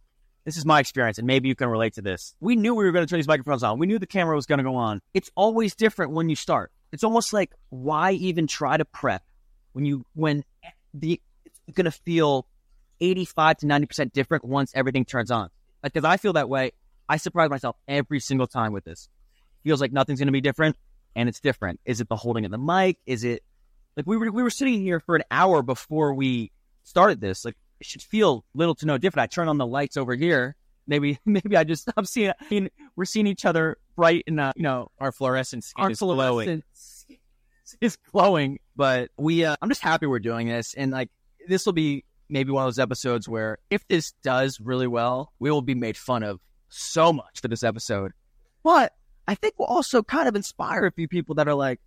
this 0.45 0.57
is 0.57 0.65
my 0.65 0.81
experience, 0.81 1.19
and 1.19 1.27
maybe 1.27 1.49
you 1.49 1.55
can 1.55 1.69
relate 1.69 1.95
to 1.95 2.03
this. 2.03 2.35
We 2.41 2.57
knew 2.57 2.75
we 2.75 2.85
were 2.85 2.93
going 2.93 3.05
to 3.07 3.11
turn 3.11 3.19
these 3.19 3.29
microphones 3.29 3.63
on. 3.63 3.79
We 3.79 3.87
knew 3.87 3.99
the 3.99 4.07
camera 4.07 4.35
was 4.35 4.47
going 4.47 4.59
to 4.59 4.65
go 4.65 4.75
on. 4.75 5.03
It's 5.13 5.31
always 5.35 5.75
different 5.75 6.13
when 6.13 6.31
you 6.31 6.35
start. 6.37 6.73
It's 6.93 7.05
almost 7.05 7.33
like 7.33 7.53
why 7.69 8.13
even 8.13 8.47
try 8.47 8.77
to 8.77 8.85
prep 8.85 9.23
when 9.73 9.85
you 9.85 10.05
when 10.15 10.45
the 10.93 11.21
it's 11.45 11.59
going 11.75 11.85
to 11.85 11.91
feel 11.91 12.47
eighty 13.01 13.25
five 13.25 13.59
to 13.59 13.67
ninety 13.67 13.87
percent 13.87 14.13
different 14.13 14.45
once 14.45 14.73
everything 14.75 15.05
turns 15.05 15.31
on. 15.31 15.51
Like 15.83 15.93
because 15.93 16.05
I 16.05 16.17
feel 16.17 16.35
that 16.35 16.49
way. 16.49 16.73
I 17.09 17.17
surprise 17.17 17.51
myself 17.51 17.77
every 17.89 18.21
single 18.21 18.47
time 18.47 18.73
with 18.73 18.85
this. 18.85 19.09
Feels 19.65 19.81
like 19.81 19.93
nothing's 19.93 20.21
going 20.21 20.29
to 20.29 20.33
be 20.33 20.41
different, 20.41 20.77
and 21.17 21.29
it's 21.29 21.41
different. 21.41 21.81
Is 21.85 22.01
it 22.01 22.09
the 22.09 22.17
holding 22.17 22.45
of 22.45 22.51
the 22.51 22.59
mic? 22.59 22.99
Is 23.05 23.25
it 23.25 23.43
like 23.97 24.07
we 24.07 24.17
were 24.17 24.31
we 24.31 24.43
were 24.43 24.51
sitting 24.51 24.81
here 24.81 25.01
for 25.01 25.17
an 25.17 25.25
hour 25.31 25.63
before 25.63 26.15
we 26.15 26.53
started 26.85 27.21
this. 27.21 27.45
Like 27.45 27.57
it 27.81 27.87
should 27.87 28.03
feel 28.03 28.45
little 28.55 28.75
to 28.77 28.87
no 28.87 28.99
different. 28.99 29.25
I 29.25 29.27
turn 29.27 29.49
on 29.49 29.59
the 29.59 29.67
lights 29.67 29.97
over 29.97 30.15
here. 30.15 30.57
Maybe 30.87 31.19
maybe 31.25 31.57
I 31.57 31.65
just 31.65 31.89
I'm 31.97 32.05
seeing 32.05 32.31
I 32.31 32.45
mean, 32.51 32.71
we're 32.97 33.05
seeing 33.05 33.27
each 33.27 33.45
other 33.45 33.79
bright 34.01 34.25
and 34.27 34.41
uh, 34.41 34.53
you 34.57 34.63
know 34.63 34.89
Our 34.99 35.13
fluorescent 35.13 35.63
skin 35.63 35.85
our 35.85 35.91
is 35.91 35.99
glowing. 35.99 36.47
fluorescence 36.47 37.07
is 37.83 37.97
glowing. 38.11 38.59
But 38.75 39.11
we 39.19 39.45
uh, 39.45 39.57
I'm 39.61 39.69
just 39.69 39.83
happy 39.83 40.07
we're 40.07 40.21
doing 40.21 40.49
this 40.49 40.73
and 40.73 40.91
like 40.91 41.11
this 41.47 41.67
will 41.67 41.75
be 41.75 42.05
maybe 42.31 42.51
one 42.51 42.63
of 42.63 42.67
those 42.67 42.79
episodes 42.79 43.29
where 43.29 43.59
if 43.69 43.87
this 43.89 44.13
does 44.23 44.59
really 44.59 44.87
well, 44.87 45.33
we 45.39 45.51
will 45.51 45.61
be 45.61 45.75
made 45.75 45.99
fun 45.99 46.23
of 46.23 46.41
so 46.71 47.13
much 47.13 47.41
for 47.43 47.49
this 47.49 47.63
episode. 47.63 48.13
But 48.63 48.95
I 49.29 49.35
think 49.35 49.55
we'll 49.59 49.69
also 49.69 50.03
kind 50.03 50.29
of 50.29 50.35
inspire 50.35 50.87
a 50.87 50.93
few 50.93 51.07
people 51.07 51.35
that 51.35 51.47
are 51.47 51.55
like 51.55 51.79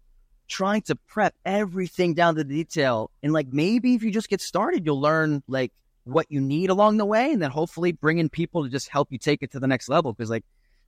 trying 0.47 0.81
to 0.83 0.95
prep 0.95 1.33
everything 1.45 2.13
down 2.13 2.35
to 2.35 2.43
the 2.43 2.53
detail. 2.53 3.09
And 3.23 3.33
like 3.33 3.47
maybe 3.51 3.95
if 3.95 4.03
you 4.03 4.11
just 4.11 4.29
get 4.29 4.39
started, 4.39 4.85
you'll 4.85 5.01
learn 5.01 5.41
like 5.47 5.71
what 6.03 6.27
you 6.29 6.41
need 6.41 6.69
along 6.69 6.97
the 6.97 7.05
way 7.05 7.31
and 7.31 7.41
then 7.41 7.49
hopefully 7.49 7.91
bring 7.91 8.19
in 8.19 8.29
people 8.29 8.63
to 8.63 8.69
just 8.69 8.89
help 8.89 9.11
you 9.11 9.17
take 9.17 9.41
it 9.41 9.51
to 9.53 9.59
the 9.59 9.67
next 9.67 9.89
level. 9.89 10.13
Cause 10.13 10.29
like, 10.29 10.45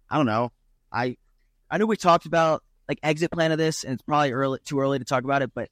I 0.10 0.18
don't 0.18 0.28
know. 0.28 0.52
I 0.96 1.18
I 1.70 1.78
know 1.78 1.86
we 1.86 1.98
talked 1.98 2.26
about 2.26 2.64
like 2.88 3.00
exit 3.04 3.32
plan 3.32 3.52
of 3.52 3.58
this 3.58 3.84
and 3.84 3.94
it's 3.94 4.04
probably 4.04 4.32
early 4.32 4.60
too 4.64 4.80
early 4.80 5.00
to 5.00 5.06
talk 5.06 5.24
about 5.24 5.42
it, 5.42 5.52
but 5.54 5.70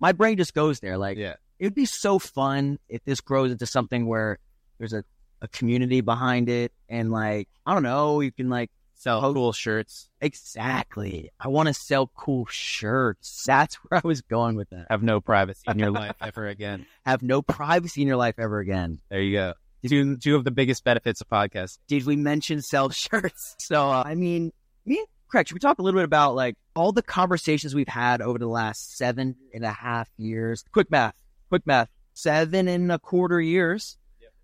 my 0.00 0.12
brain 0.12 0.36
just 0.36 0.52
goes 0.54 0.80
there. 0.80 0.98
Like 0.98 1.16
Yeah. 1.16 1.34
it 1.58 1.64
would 1.66 1.74
be 1.74 1.86
so 1.86 2.18
fun 2.18 2.78
if 2.88 3.02
this 3.04 3.20
grows 3.20 3.50
into 3.52 3.64
something 3.66 4.06
where 4.06 4.38
there's 4.78 4.92
a, 4.92 5.04
a 5.40 5.48
community 5.48 6.00
behind 6.00 6.48
it 6.48 6.72
and 6.88 7.10
like 7.10 7.48
I 7.64 7.74
don't 7.74 7.82
know, 7.84 8.20
you 8.20 8.30
can 8.32 8.48
like 8.50 8.70
Sell 9.00 9.24
Oh. 9.24 9.32
cool 9.32 9.52
shirts. 9.52 10.10
Exactly. 10.20 11.30
I 11.38 11.46
want 11.46 11.68
to 11.68 11.72
sell 11.74 12.08
cool 12.16 12.46
shirts. 12.46 13.44
That's 13.46 13.74
where 13.84 14.00
I 14.02 14.06
was 14.06 14.22
going 14.22 14.56
with 14.56 14.70
that. 14.70 14.86
Have 14.90 15.04
no 15.04 15.20
privacy 15.20 15.62
in 15.68 15.78
your 15.78 15.92
life 15.92 16.16
ever 16.20 16.48
again. 16.48 16.84
Have 17.06 17.22
no 17.22 17.40
privacy 17.40 18.02
in 18.02 18.08
your 18.08 18.16
life 18.16 18.34
ever 18.38 18.58
again. 18.58 18.98
There 19.08 19.20
you 19.20 19.36
go. 19.36 19.54
Two 19.86 20.16
two 20.16 20.34
of 20.34 20.42
the 20.42 20.50
biggest 20.50 20.82
benefits 20.82 21.20
of 21.20 21.28
podcasting. 21.28 21.78
Did 21.86 22.06
we 22.06 22.16
mention 22.16 22.60
sell 22.60 22.90
shirts? 22.90 23.54
So, 23.60 23.88
uh, 23.88 24.02
I 24.04 24.16
mean, 24.16 24.52
me 24.88 24.98
and 24.98 25.06
Craig, 25.28 25.46
should 25.48 25.54
we 25.54 25.60
talk 25.60 25.78
a 25.78 25.82
little 25.82 25.98
bit 25.98 26.04
about 26.04 26.34
like 26.34 26.56
all 26.74 26.92
the 26.92 27.02
conversations 27.02 27.74
we've 27.74 27.86
had 27.88 28.22
over 28.22 28.38
the 28.38 28.46
last 28.48 28.96
seven 28.96 29.36
and 29.54 29.64
a 29.64 29.72
half 29.72 30.08
years? 30.16 30.64
Quick 30.72 30.90
math, 30.90 31.14
quick 31.50 31.66
math. 31.66 31.88
Seven 32.14 32.66
and 32.66 32.90
a 32.90 32.98
quarter 32.98 33.40
years 33.40 33.96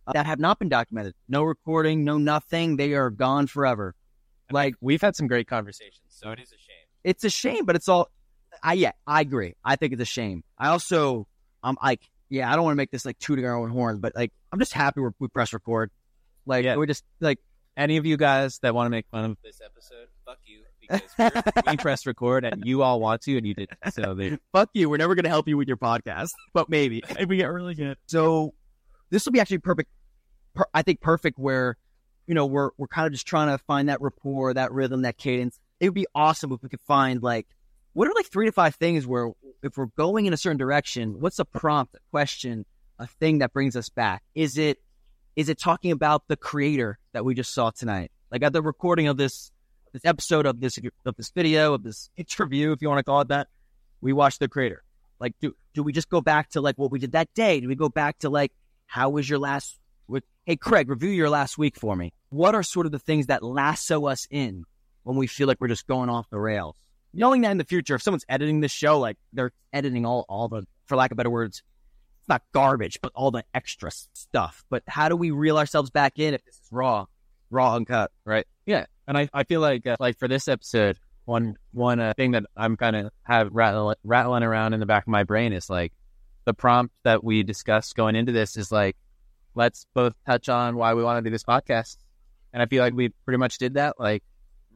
uh, 0.07 0.13
that 0.13 0.27
have 0.27 0.39
not 0.39 0.59
been 0.61 0.69
documented. 0.69 1.15
No 1.29 1.43
recording, 1.43 2.05
no 2.05 2.19
nothing. 2.19 2.77
They 2.77 2.93
are 2.93 3.11
gone 3.11 3.47
forever. 3.49 3.95
Like, 4.53 4.75
We've 4.81 5.01
had 5.01 5.17
some 5.17 5.27
great 5.27 5.49
conversations, 5.49 6.05
so 6.11 6.31
it 6.31 6.39
is 6.39 6.53
a 6.53 6.59
shame. 6.59 6.87
it's 7.03 7.25
a 7.25 7.31
shame, 7.31 7.65
but 7.65 7.75
it's 7.75 7.89
all. 7.89 8.11
I 8.63 8.75
yeah, 8.75 8.93
I 9.07 9.23
agree. 9.23 9.55
I 9.65 9.75
think 9.77 9.93
it's 9.95 10.03
a 10.03 10.05
shame. 10.05 10.45
I 10.57 10.69
also, 10.69 11.27
I'm 11.65 11.77
like, 11.83 12.03
yeah, 12.29 12.53
I 12.53 12.55
don't 12.55 12.65
want 12.65 12.75
to 12.75 12.77
make 12.77 12.91
this 12.93 13.05
like 13.05 13.19
tooting 13.19 13.45
our 13.45 13.57
own 13.57 13.71
horn, 13.71 13.99
but 13.99 14.15
like, 14.15 14.33
I'm 14.53 14.61
just 14.61 14.73
happy 14.73 15.01
we're, 15.01 15.11
we 15.19 15.27
press 15.29 15.53
record. 15.53 15.91
Like, 16.47 16.65
Yeah. 16.65 16.77
we're 16.77 16.87
just 16.87 17.03
like, 17.21 17.41
Any 17.77 17.97
of 17.97 18.07
you 18.07 18.17
guys 18.17 18.59
that 18.61 18.73
want 18.75 18.87
to 18.87 18.91
make 18.91 19.07
fun 19.11 19.25
of 19.25 19.37
this 19.43 19.61
episode, 19.65 20.07
fuck 20.25 20.39
you. 20.45 20.63
Because 20.81 21.03
we're, 21.67 21.77
press 21.79 22.07
record 22.07 22.45
and 22.45 22.65
you 22.65 22.83
all 22.83 23.01
want 23.01 23.23
to 23.23 23.37
and 23.37 23.47
you 23.47 23.55
didn't. 23.55 23.79
So 23.93 24.15
there, 24.15 24.39
fuck 24.53 24.71
you. 24.75 24.89
We're 24.91 24.99
never 24.99 25.15
gonna 25.15 25.29
help 25.29 25.49
you 25.49 25.57
with 25.57 25.69
your 25.69 25.77
podcast, 25.77 26.31
but 26.53 26.69
maybe 26.69 27.03
if 27.19 27.29
we 27.29 27.37
get 27.37 27.47
really 27.47 27.75
good. 27.75 27.97
So 28.07 28.55
this 29.11 29.25
will 29.25 29.33
be 29.33 29.41
actually 29.41 29.59
perfect. 29.59 29.91
Per, 30.55 30.65
I 30.73 30.83
think 30.83 31.01
perfect 31.01 31.39
where, 31.39 31.77
you 32.27 32.35
know, 32.35 32.47
we're 32.47 32.71
we're 32.77 32.89
kind 32.89 33.07
of 33.07 33.13
just 33.13 33.27
trying 33.27 33.49
to 33.49 33.59
find 33.65 33.89
that 33.89 34.01
rapport, 34.01 34.55
that 34.55 34.73
rhythm, 34.73 35.03
that 35.03 35.17
cadence. 35.17 35.59
It 35.81 35.87
would 35.87 35.95
be 35.95 36.07
awesome 36.15 36.53
if 36.53 36.63
we 36.63 36.69
could 36.69 36.83
find 36.83 37.23
like 37.23 37.47
what 37.93 38.09
are 38.09 38.15
like 38.15 38.27
three 38.27 38.47
to 38.47 38.53
five 38.53 38.75
things 38.75 39.07
where 39.07 39.31
if 39.63 39.77
we're 39.77 39.87
going 39.97 40.27
in 40.27 40.33
a 40.33 40.37
certain 40.37 40.59
direction, 40.59 41.21
what's 41.21 41.39
a 41.39 41.45
prompt, 41.45 41.95
a 41.95 41.99
question, 42.11 42.67
a 42.99 43.07
thing 43.07 43.39
that 43.39 43.53
brings 43.53 43.77
us 43.77 43.89
back? 43.89 44.23
Is 44.35 44.59
it 44.59 44.79
is 45.37 45.49
it 45.49 45.59
talking 45.59 45.91
about 45.91 46.29
the 46.29 46.37
creator 46.37 46.99
that 47.13 47.25
we 47.25 47.35
just 47.35 47.53
saw 47.53 47.71
tonight? 47.71 48.11
Like 48.31 48.43
at 48.43 48.53
the 48.53 48.63
recording 48.63 49.09
of 49.09 49.17
this 49.17 49.51
this 49.95 50.05
episode 50.05 50.45
of 50.45 50.61
this 50.61 50.79
of 51.07 51.17
this 51.17 51.31
video 51.31 51.73
of 51.73 51.83
this 51.83 52.11
interview, 52.17 52.73
if 52.73 52.83
you 52.83 52.89
want 52.89 52.99
to 52.99 53.05
call 53.05 53.23
it 53.23 53.29
that, 53.29 53.49
we 54.03 54.13
watch 54.13 54.39
the 54.39 54.49
creator. 54.49 54.83
Like, 55.19 55.35
do 55.41 55.57
do 55.73 55.83
we 55.83 55.93
just 55.93 56.11
go 56.11 56.21
back 56.21 56.51
to 56.51 56.61
like 56.61 56.77
what 56.77 56.91
we 56.91 56.99
did 56.99 57.13
that 57.13 57.33
day? 57.33 57.61
Do 57.61 57.69
we 57.69 57.77
go 57.77 57.89
back 57.89 58.19
to 58.19 58.29
like 58.29 58.53
how 58.87 59.09
was 59.09 59.29
your 59.29 59.39
last? 59.39 59.79
Hey, 60.47 60.57
Craig, 60.57 60.91
review 60.91 61.09
your 61.09 61.31
last 61.31 61.57
week 61.57 61.75
for 61.75 61.97
me. 61.97 62.13
What 62.29 62.55
are 62.55 62.63
sort 62.63 62.85
of 62.85 62.93
the 62.93 62.99
things 62.99 63.29
that 63.29 63.43
lasso 63.43 64.05
us 64.05 64.29
in 64.31 64.65
when 65.05 65.17
we 65.17 65.27
feel 65.27 65.49
like 65.49 65.59
we're 65.59 65.69
just 65.69 65.87
going 65.87 66.11
off 66.11 66.29
the 66.29 66.39
rails? 66.39 66.77
Knowing 67.15 67.41
that 67.41 67.51
in 67.51 67.57
the 67.57 67.65
future, 67.65 67.95
if 67.95 68.03
someone's 68.03 68.27
editing 68.29 68.61
this 68.61 68.71
show, 68.71 68.99
like 68.99 69.17
they're 69.33 69.53
editing 69.73 70.05
all 70.05 70.27
all 70.29 70.49
the, 70.49 70.67
for 70.85 70.97
lack 70.97 71.13
of 71.13 71.17
better 71.17 71.31
words, 71.31 71.63
it's 72.21 72.29
not 72.29 72.43
garbage, 72.53 72.99
but 73.01 73.11
all 73.15 73.31
the 73.31 73.43
extra 73.55 73.91
stuff. 74.13 74.65
But 74.69 74.83
how 74.87 75.09
do 75.09 75.17
we 75.17 75.31
reel 75.31 75.57
ourselves 75.57 75.89
back 75.89 76.19
in 76.19 76.35
if 76.35 76.45
this 76.45 76.57
is 76.57 76.69
raw, 76.71 77.07
raw 77.49 77.77
uncut? 77.77 78.11
right? 78.27 78.47
Yeah, 78.67 78.85
and 79.07 79.17
I, 79.17 79.29
I 79.33 79.45
feel 79.45 79.61
like 79.61 79.87
uh, 79.87 79.97
like 80.01 80.19
for 80.19 80.29
this 80.29 80.49
episode, 80.49 80.99
one 81.25 81.57
one 81.73 82.01
uh, 82.01 82.15
thing 82.17 82.33
that 82.33 82.45
I'm 82.57 82.77
kind 82.77 82.97
of 82.97 83.11
have 83.23 83.49
rattling 83.53 83.97
rattling 84.05 84.43
around 84.43 84.75
in 84.75 84.81
the 84.81 84.87
back 84.87 85.05
of 85.05 85.09
my 85.09 85.25
brain 85.25 85.53
is 85.53 85.71
like 85.71 85.93
the 86.45 86.55
prompt 86.55 86.95
that 87.05 87.25
we 87.25 87.43
discussed 87.43 87.97
going 87.97 88.17
into 88.17 88.33
this 88.33 88.57
is 88.57 88.71
like 88.71 88.97
let's 89.55 89.87
both 89.95 90.15
touch 90.27 90.49
on 90.49 90.77
why 90.77 90.95
we 90.95 91.03
want 91.03 91.19
to 91.19 91.29
do 91.29 91.33
this 91.33 91.45
podcast, 91.45 91.97
and 92.53 92.63
I 92.63 92.67
feel 92.67 92.83
like 92.83 92.95
we 92.95 93.11
pretty 93.25 93.39
much 93.39 93.59
did 93.59 93.75
that. 93.75 93.99
Like 93.99 94.23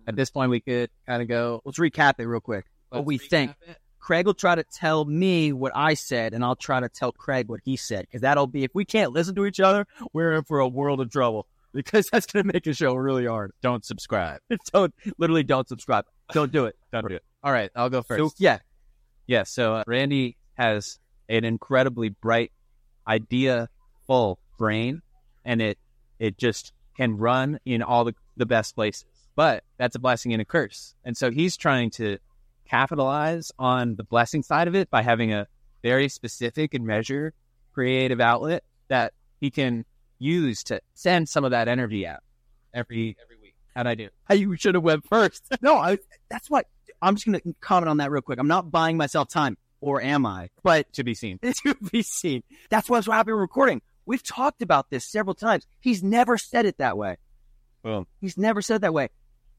at 0.06 0.16
this 0.16 0.30
point, 0.30 0.50
we 0.50 0.60
could 0.60 0.90
kind 1.06 1.22
of 1.22 1.28
go. 1.28 1.60
Let's 1.64 1.78
recap 1.78 2.14
it 2.18 2.26
real 2.26 2.40
quick. 2.40 2.66
What 2.90 3.04
we 3.04 3.18
think. 3.18 3.54
it. 3.66 3.76
Craig 4.00 4.24
will 4.24 4.34
try 4.34 4.54
to 4.54 4.64
tell 4.64 5.04
me 5.04 5.52
what 5.52 5.72
I 5.74 5.94
said, 5.94 6.32
and 6.32 6.42
I'll 6.42 6.56
try 6.56 6.80
to 6.80 6.88
tell 6.88 7.12
Craig 7.12 7.48
what 7.48 7.60
he 7.64 7.76
said. 7.76 8.02
Because 8.02 8.22
that'll 8.22 8.46
be 8.46 8.64
if 8.64 8.70
we 8.74 8.84
can't 8.84 9.12
listen 9.12 9.34
to 9.34 9.44
each 9.44 9.60
other, 9.60 9.86
we're 10.12 10.34
in 10.34 10.44
for 10.44 10.60
a 10.60 10.68
world 10.68 11.00
of 11.00 11.10
trouble. 11.10 11.46
Because 11.78 12.08
that's 12.10 12.26
going 12.26 12.44
to 12.44 12.52
make 12.52 12.64
the 12.64 12.72
show 12.72 12.94
really 12.94 13.26
hard. 13.26 13.52
Don't 13.62 13.84
subscribe. 13.84 14.40
don't 14.72 14.92
literally 15.16 15.44
don't 15.44 15.68
subscribe. 15.68 16.06
Don't 16.32 16.50
do 16.50 16.64
it. 16.64 16.76
Don't 16.92 17.06
do 17.08 17.14
it. 17.14 17.24
All 17.44 17.52
right, 17.52 17.70
I'll 17.76 17.88
go 17.88 18.02
first. 18.02 18.18
So, 18.18 18.30
yeah, 18.38 18.58
Yeah, 19.28 19.44
so 19.44 19.76
uh, 19.76 19.84
Randy 19.86 20.36
has 20.54 20.98
an 21.28 21.44
incredibly 21.44 22.08
bright, 22.08 22.50
idea-full 23.06 24.40
brain, 24.58 25.02
and 25.44 25.62
it 25.62 25.78
it 26.18 26.36
just 26.36 26.72
can 26.96 27.16
run 27.16 27.60
in 27.64 27.80
all 27.80 28.04
the, 28.04 28.14
the 28.36 28.46
best 28.46 28.74
places. 28.74 29.06
But 29.36 29.62
that's 29.76 29.94
a 29.94 30.00
blessing 30.00 30.32
and 30.32 30.42
a 30.42 30.44
curse. 30.44 30.96
And 31.04 31.16
so 31.16 31.30
he's 31.30 31.56
trying 31.56 31.90
to 31.92 32.18
capitalize 32.68 33.52
on 33.56 33.94
the 33.94 34.02
blessing 34.02 34.42
side 34.42 34.66
of 34.66 34.74
it 34.74 34.90
by 34.90 35.02
having 35.02 35.32
a 35.32 35.46
very 35.82 36.08
specific 36.08 36.74
and 36.74 36.84
measure 36.84 37.34
creative 37.72 38.20
outlet 38.20 38.64
that 38.88 39.12
he 39.40 39.48
can 39.50 39.84
use 40.18 40.62
to 40.64 40.80
send 40.94 41.28
some 41.28 41.44
of 41.44 41.50
that 41.52 41.68
energy 41.68 42.06
out 42.06 42.20
every 42.74 43.16
every 43.22 43.36
week. 43.36 43.54
How'd 43.74 43.86
I 43.86 43.94
do? 43.94 44.08
you 44.30 44.56
should 44.56 44.74
have 44.74 44.84
went 44.84 45.06
first. 45.06 45.44
no, 45.62 45.76
I, 45.76 45.98
that's 46.28 46.50
what 46.50 46.66
I'm 47.00 47.14
just 47.14 47.26
going 47.26 47.40
to 47.40 47.54
comment 47.60 47.88
on 47.88 47.98
that 47.98 48.10
real 48.10 48.22
quick. 48.22 48.38
I'm 48.38 48.48
not 48.48 48.70
buying 48.70 48.96
myself 48.96 49.28
time, 49.28 49.56
or 49.80 50.02
am 50.02 50.26
I? 50.26 50.50
But 50.62 50.92
To 50.94 51.04
be 51.04 51.14
seen. 51.14 51.38
to 51.42 51.74
be 51.92 52.02
seen. 52.02 52.42
That's 52.70 52.90
why 52.90 52.96
I'm 52.96 53.02
so 53.02 53.12
happy 53.12 53.32
we're 53.32 53.40
recording. 53.40 53.82
We've 54.04 54.22
talked 54.22 54.62
about 54.62 54.90
this 54.90 55.04
several 55.04 55.34
times. 55.34 55.66
He's 55.80 56.02
never 56.02 56.38
said 56.38 56.64
it 56.66 56.78
that 56.78 56.96
way. 56.96 57.18
Boom. 57.82 58.06
He's 58.20 58.38
never 58.38 58.62
said 58.62 58.76
it 58.76 58.80
that 58.80 58.94
way. 58.94 59.10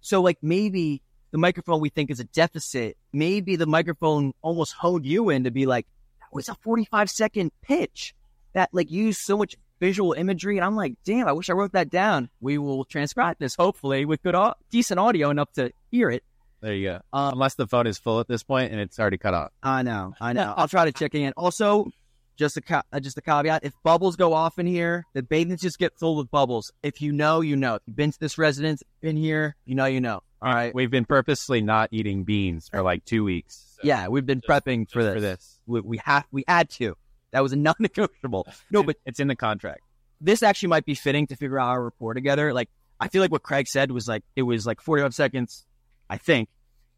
So 0.01 0.21
like 0.21 0.39
maybe 0.41 1.01
the 1.31 1.37
microphone 1.37 1.79
we 1.81 1.89
think 1.89 2.09
is 2.09 2.19
a 2.19 2.23
deficit. 2.23 2.97
Maybe 3.13 3.55
the 3.55 3.67
microphone 3.67 4.33
almost 4.41 4.73
honed 4.73 5.05
you 5.05 5.29
in 5.29 5.43
to 5.43 5.51
be 5.51 5.65
like, 5.65 5.85
that 6.19 6.33
was 6.33 6.49
a 6.49 6.55
45 6.55 7.09
second 7.09 7.51
pitch 7.61 8.15
that 8.53 8.69
like 8.73 8.89
used 8.89 9.21
so 9.21 9.37
much 9.37 9.55
visual 9.79 10.13
imagery. 10.13 10.57
And 10.57 10.65
I'm 10.65 10.75
like, 10.75 10.95
damn, 11.05 11.27
I 11.27 11.31
wish 11.31 11.49
I 11.49 11.53
wrote 11.53 11.71
that 11.73 11.89
down. 11.89 12.29
We 12.41 12.57
will 12.57 12.85
transcribe 12.85 13.37
this 13.39 13.55
hopefully 13.55 14.05
with 14.05 14.21
good, 14.21 14.35
au- 14.35 14.53
decent 14.71 14.99
audio 14.99 15.29
enough 15.29 15.51
to 15.53 15.71
hear 15.91 16.09
it. 16.09 16.23
There 16.61 16.73
you 16.73 16.87
go. 16.89 16.99
Um, 17.13 17.33
Unless 17.33 17.55
the 17.55 17.67
phone 17.67 17.87
is 17.87 17.97
full 17.97 18.19
at 18.19 18.27
this 18.27 18.43
point 18.43 18.71
and 18.71 18.81
it's 18.81 18.99
already 18.99 19.17
cut 19.17 19.33
off. 19.33 19.51
I 19.63 19.81
know, 19.83 20.13
I 20.19 20.33
know. 20.33 20.53
I'll 20.57 20.67
try 20.67 20.85
to 20.85 20.91
check 20.91 21.15
in. 21.15 21.31
Also, 21.37 21.89
just 22.35 22.57
a 22.57 22.83
uh, 22.93 22.99
just 22.99 23.17
a 23.17 23.21
caveat: 23.21 23.63
if 23.63 23.73
bubbles 23.83 24.15
go 24.15 24.33
off 24.33 24.59
in 24.59 24.65
here, 24.65 25.05
the 25.13 25.21
basements 25.23 25.61
just 25.63 25.77
get 25.79 25.97
filled 25.99 26.17
with 26.17 26.31
bubbles. 26.31 26.71
If 26.83 27.01
you 27.01 27.11
know, 27.11 27.41
you 27.41 27.55
know. 27.55 27.75
If 27.75 27.81
you've 27.85 27.95
been 27.97 28.11
to 28.11 28.19
this 28.19 28.37
residence, 28.37 28.81
been 29.01 29.17
here, 29.17 29.55
you 29.65 29.75
know, 29.75 29.85
you 29.85 29.99
know. 30.01 30.21
All 30.41 30.53
right. 30.53 30.73
We've 30.73 30.89
been 30.91 31.03
purposely 31.05 31.61
not 31.61 31.89
eating 31.91 32.23
beans 32.23 32.69
for 32.69 32.81
like 32.81 33.03
two 33.03 33.25
weeks. 33.25 33.75
So 33.75 33.81
yeah, 33.83 34.07
we've 34.07 34.25
been 34.25 34.39
just- 34.41 34.47
prepping 34.49 34.89
for 34.89 35.03
this. 35.03 35.13
for 35.15 35.19
this. 35.19 35.59
We, 35.65 35.81
we 35.81 35.97
have 36.05 36.25
we 36.31 36.43
had 36.47 36.69
to. 36.71 36.95
That 37.31 37.41
was 37.43 37.53
a 37.53 37.55
non-negotiable. 37.67 38.47
No, 38.71 38.83
but 38.83 38.97
it's 39.05 39.19
in 39.19 39.27
the 39.27 39.35
contract. 39.35 39.81
this 40.21 40.43
actually 40.43 40.69
might 40.69 40.85
be 40.85 40.95
fitting 40.95 41.27
to 41.27 41.35
figure 41.35 41.59
out 41.59 41.69
our 41.69 41.83
rapport 41.83 42.13
together. 42.13 42.53
Like, 42.53 42.69
I 42.99 43.07
feel 43.07 43.21
like 43.21 43.31
what 43.31 43.43
Craig 43.43 43.67
said 43.67 43.91
was 43.91 44.07
like 44.07 44.23
it 44.35 44.43
was 44.43 44.65
like 44.65 44.81
45 44.81 45.13
seconds. 45.13 45.65
I 46.09 46.17
think 46.17 46.49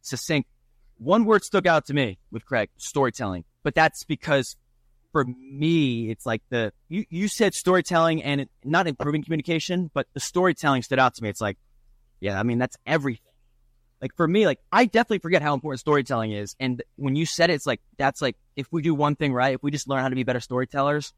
succinct. 0.02 0.50
One 0.98 1.26
word 1.26 1.44
stuck 1.44 1.66
out 1.66 1.86
to 1.88 1.94
me 1.94 2.18
with 2.32 2.46
Craig: 2.46 2.70
storytelling. 2.78 3.44
But 3.64 3.76
that's 3.76 4.04
because 4.04 4.56
for 5.12 5.26
me, 5.26 6.10
it's 6.10 6.26
like 6.26 6.42
the 6.50 6.74
you 6.90 7.06
you 7.10 7.28
said 7.28 7.54
storytelling 7.54 8.24
and 8.24 8.42
it, 8.42 8.50
not 8.64 8.88
improving 8.88 9.24
communication, 9.24 9.92
but 9.94 10.08
the 10.14 10.20
storytelling 10.20 10.82
stood 10.82 11.00
out 11.00 11.16
to 11.16 11.24
me. 11.24 11.30
It's 11.30 11.42
like, 11.42 11.58
yeah, 12.20 12.40
I 12.40 12.44
mean 12.44 12.58
that's 12.58 12.78
everything. 12.88 13.31
Like 14.02 14.16
for 14.16 14.28
me, 14.28 14.46
like 14.46 14.60
I 14.72 14.86
definitely 14.86 15.20
forget 15.20 15.42
how 15.42 15.54
important 15.54 15.80
storytelling 15.80 16.32
is. 16.32 16.56
And 16.60 16.82
when 16.96 17.16
you 17.16 17.26
said 17.26 17.50
it, 17.50 17.54
it's 17.54 17.68
like 17.68 17.82
that's 17.98 18.22
like 18.22 18.36
if 18.56 18.68
we 18.72 18.82
do 18.82 18.96
one 18.96 19.16
thing 19.16 19.32
right, 19.34 19.54
if 19.54 19.62
we 19.62 19.70
just 19.70 19.88
learn 19.88 20.02
how 20.02 20.10
to 20.10 20.16
be 20.16 20.24
better 20.24 20.40
storytellers, 20.40 21.14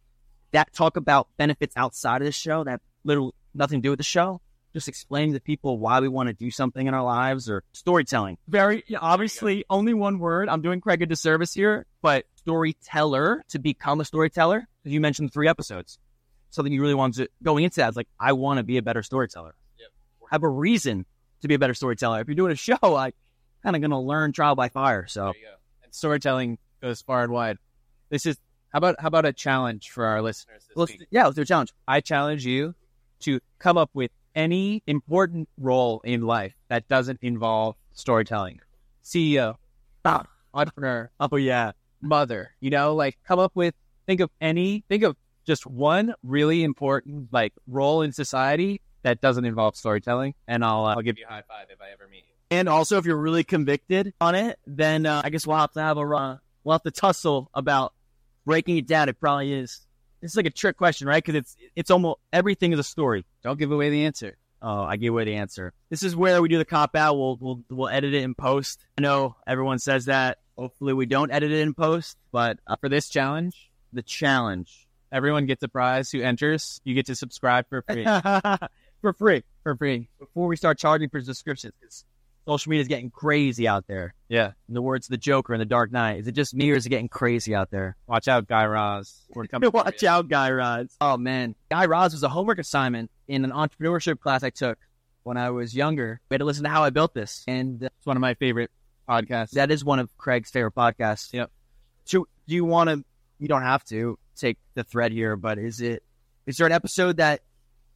that 0.52 0.74
talk 0.74 0.98
about 0.98 1.28
benefits 1.38 1.76
outside 1.78 2.22
of 2.22 2.26
the 2.26 2.32
show 2.32 2.64
that 2.66 2.82
literally 3.04 3.32
nothing 3.54 3.80
to 3.80 3.84
do 3.84 3.90
with 3.92 4.00
the 4.00 4.04
show. 4.04 4.42
Just 4.74 4.88
explaining 4.88 5.34
to 5.34 5.40
people 5.40 5.78
why 5.78 6.00
we 6.00 6.08
want 6.08 6.28
to 6.28 6.34
do 6.34 6.50
something 6.50 6.88
in 6.88 6.96
our 6.96 7.04
lives 7.04 7.48
or 7.48 7.64
storytelling. 7.74 8.40
Very 8.48 8.84
obviously 9.00 9.64
only 9.70 9.94
one 9.94 10.18
word. 10.18 10.50
I'm 10.50 10.64
doing 10.64 10.82
Craig 10.82 11.02
a 11.04 11.06
disservice 11.06 11.54
here, 11.54 11.86
but 12.02 12.26
storyteller 12.38 13.44
to 13.50 13.60
become 13.60 14.02
a 14.02 14.06
storyteller. 14.06 14.68
You 14.84 15.00
mentioned 15.00 15.32
three 15.32 15.48
episodes. 15.48 16.00
Something 16.50 16.74
you 16.74 16.82
really 16.82 16.96
want 16.96 17.16
to 17.16 17.30
going 17.44 17.64
into 17.64 17.78
that 17.78 17.90
is 17.92 17.96
like, 17.96 18.08
I 18.20 18.34
want 18.34 18.58
to 18.58 18.64
be 18.64 18.78
a 18.78 18.82
better 18.82 19.04
storyteller. 19.04 19.56
Yep. 19.80 19.90
Have 20.32 20.44
a 20.44 20.50
reason 20.50 21.06
to 21.44 21.48
be 21.48 21.54
a 21.54 21.60
better 21.60 21.74
storyteller. 21.74 22.20
If 22.22 22.28
you're 22.28 22.36
doing 22.36 22.52
a 22.52 22.56
show, 22.56 22.76
I 22.84 23.14
kind 23.62 23.76
of 23.76 23.82
going 23.82 23.92
to 23.92 23.98
learn 24.00 24.32
trial 24.34 24.56
by 24.56 24.70
fire. 24.70 25.06
So 25.08 25.26
There 25.26 25.34
you 25.36 25.46
go. 25.48 25.54
And 25.84 25.94
storytelling 25.94 26.58
goes 26.82 27.02
far 27.02 27.24
and 27.24 27.32
wide. 27.32 27.58
This 28.10 28.26
is 28.26 28.38
how 28.72 28.78
about 28.80 28.96
how 29.00 29.08
about 29.08 29.26
a 29.26 29.34
challenge 29.34 29.92
for 29.92 30.06
our 30.06 30.22
listeners 30.22 30.64
let's, 30.76 30.94
yeah, 31.12 31.26
let's 31.26 31.36
do 31.36 31.44
a 31.44 31.46
challenge. 31.46 31.72
I 31.88 32.02
challenge 32.02 32.46
you 32.46 32.74
to 33.22 33.40
come 33.60 33.78
up 33.78 33.92
with 33.94 34.10
any 34.36 34.82
important 34.88 35.48
role 35.60 36.02
in 36.04 36.22
life 36.24 36.54
that 36.70 36.88
doesn't 36.88 37.20
involve 37.22 37.76
storytelling. 37.94 38.60
CEO, 39.04 39.56
Ah. 40.06 40.26
entrepreneur, 40.54 41.12
Oh 41.20 41.36
yeah. 41.36 41.72
mother, 42.02 42.56
you 42.60 42.70
know, 42.70 42.96
like 42.96 43.18
come 43.26 43.40
up 43.40 43.52
with 43.56 43.76
think 44.08 44.20
of 44.20 44.30
any 44.42 44.84
think 44.90 45.04
of 45.04 45.16
just 45.46 45.66
one 45.66 46.14
really 46.24 46.64
important 46.64 47.28
like 47.32 47.54
role 47.68 48.02
in 48.02 48.12
society 48.12 48.82
that 49.04 49.22
doesn't 49.22 49.46
involve 49.46 49.76
storytelling, 49.76 50.34
and 50.48 50.64
I'll 50.64 50.86
uh, 50.86 50.96
I'll 50.96 51.02
give 51.02 51.18
you 51.18 51.26
a 51.28 51.32
high 51.32 51.44
five 51.48 51.68
if 51.70 51.82
I 51.82 51.92
ever 51.94 52.08
meet 52.10 52.24
you. 52.28 52.34
And 52.58 52.68
also, 52.68 52.98
if 52.98 53.06
you're 53.06 53.18
really 53.18 53.44
convicted 53.44 54.14
on 54.20 54.36
it, 54.36 54.60
then 54.66 55.06
uh, 55.06 55.22
I 55.24 55.30
guess 55.30 55.46
we'll 55.46 55.58
have 55.58 55.72
to 55.74 55.82
have 55.82 55.98
a 55.98 56.02
uh, 56.02 56.38
we'll 56.64 56.74
have 56.74 56.84
to 56.84 56.92
tussle 56.92 57.50
about 57.54 57.94
breaking 58.46 58.78
it 58.78 58.88
down. 58.88 59.10
It 59.10 59.20
probably 59.20 59.54
is. 59.54 59.82
It's 60.22 60.38
like 60.38 60.46
a 60.46 60.52
trick 60.52 60.78
question, 60.78 61.08
right? 61.08 61.24
Because 61.24 61.36
it's 61.36 61.56
it's 61.76 61.92
almost 61.92 62.20
everything 62.32 62.74
is 62.74 62.80
a 62.80 62.84
story. 62.84 63.26
Don't 63.44 63.60
give 63.60 63.72
away 63.72 63.90
the 63.90 64.06
answer. 64.06 64.38
Oh, 64.62 64.84
I 64.84 64.96
gave 64.96 65.12
away 65.12 65.26
the 65.26 65.36
answer. 65.36 65.74
This 65.90 66.04
is 66.04 66.16
where 66.16 66.42
we 66.42 66.48
do 66.48 66.58
the 66.58 66.66
cop 66.66 66.96
out. 66.96 67.18
We'll 67.18 67.38
we'll 67.40 67.64
we'll 67.70 67.90
edit 67.90 68.14
it 68.14 68.24
in 68.24 68.34
post. 68.34 68.86
I 68.98 69.02
know 69.02 69.36
everyone 69.46 69.80
says 69.80 70.06
that. 70.06 70.40
Hopefully, 70.58 70.94
we 70.94 71.06
don't 71.06 71.32
edit 71.32 71.52
it 71.52 71.60
in 71.60 71.74
post. 71.74 72.18
But 72.32 72.60
uh, 72.66 72.78
For 72.78 72.88
this 72.88 73.10
challenge, 73.10 73.70
the 73.92 74.04
challenge 74.04 74.88
everyone 75.12 75.46
gets 75.46 75.64
a 75.64 75.68
prize 75.68 76.12
who 76.12 76.22
enters. 76.22 76.82
You 76.84 76.96
get 76.96 77.06
to 77.06 77.16
subscribe 77.16 77.70
for 77.70 77.84
free. 77.84 78.04
for 79.04 79.14
free 79.14 79.44
for 79.62 79.76
free. 79.76 80.10
before 80.20 80.48
we 80.48 80.56
start 80.56 80.80
charging 80.80 81.10
for 81.10 81.22
subscriptions. 81.22 81.74
'cause 81.82 82.06
social 82.48 82.70
media 82.72 82.82
is 82.82 82.88
getting 82.88 83.10
crazy 83.12 83.68
out 83.68 83.86
there. 83.88 84.14
Yeah. 84.28 84.52
In 84.68 84.74
the 84.74 84.82
words 84.82 85.06
of 85.08 85.12
the 85.12 85.18
Joker 85.18 85.54
in 85.54 85.60
The 85.60 85.66
Dark 85.66 85.92
Knight, 85.92 86.20
is 86.20 86.28
it 86.28 86.34
just 86.34 86.54
me 86.54 86.72
or 86.72 86.76
is 86.76 86.86
it 86.86 86.90
getting 86.90 87.08
crazy 87.08 87.54
out 87.56 87.70
there? 87.72 87.96
Watch 88.08 88.28
out, 88.28 88.48
Guy 88.48 88.66
Raz. 88.66 89.22
We're 89.30 89.46
coming. 89.48 89.70
Watch 89.74 90.04
out, 90.04 90.28
Guy 90.28 90.50
Raz. 90.52 90.96
Oh 91.00 91.16
man, 91.18 91.56
Guy 91.70 91.86
Raz 91.86 92.12
was 92.14 92.24
a 92.24 92.30
homework 92.30 92.58
assignment 92.60 93.12
in 93.28 93.46
an 93.46 93.52
entrepreneurship 93.52 94.20
class 94.20 94.44
I 94.44 94.50
took 94.50 94.78
when 95.24 95.38
I 95.38 95.52
was 95.52 95.74
younger. 95.76 96.20
We 96.30 96.34
had 96.36 96.40
to 96.40 96.46
listen 96.46 96.64
to 96.64 96.70
How 96.70 96.84
I 96.84 96.90
Built 96.90 97.14
This, 97.14 97.44
and 97.48 97.84
uh, 97.84 97.90
It's 97.98 98.06
one 98.06 98.18
of 98.18 98.22
my 98.22 98.34
favorite 98.34 98.72
podcasts. 99.08 99.52
that 99.52 99.72
is 99.72 99.86
one 99.86 100.00
of 100.00 100.10
Craig's 100.18 100.50
favorite 100.50 100.76
podcasts. 100.76 101.32
Yep. 101.32 101.50
So, 102.06 102.28
do 102.48 102.56
you 102.56 102.66
want 102.66 102.90
to? 102.90 103.04
You 103.40 103.48
don't 103.48 103.62
have 103.62 103.84
to 103.86 104.18
take 104.36 104.58
the 104.74 104.84
thread 104.84 105.12
here, 105.14 105.36
but 105.38 105.58
is 105.60 105.80
it? 105.80 106.04
Is 106.46 106.58
there 106.58 106.68
an 106.68 106.74
episode 106.74 107.18
that 107.18 107.40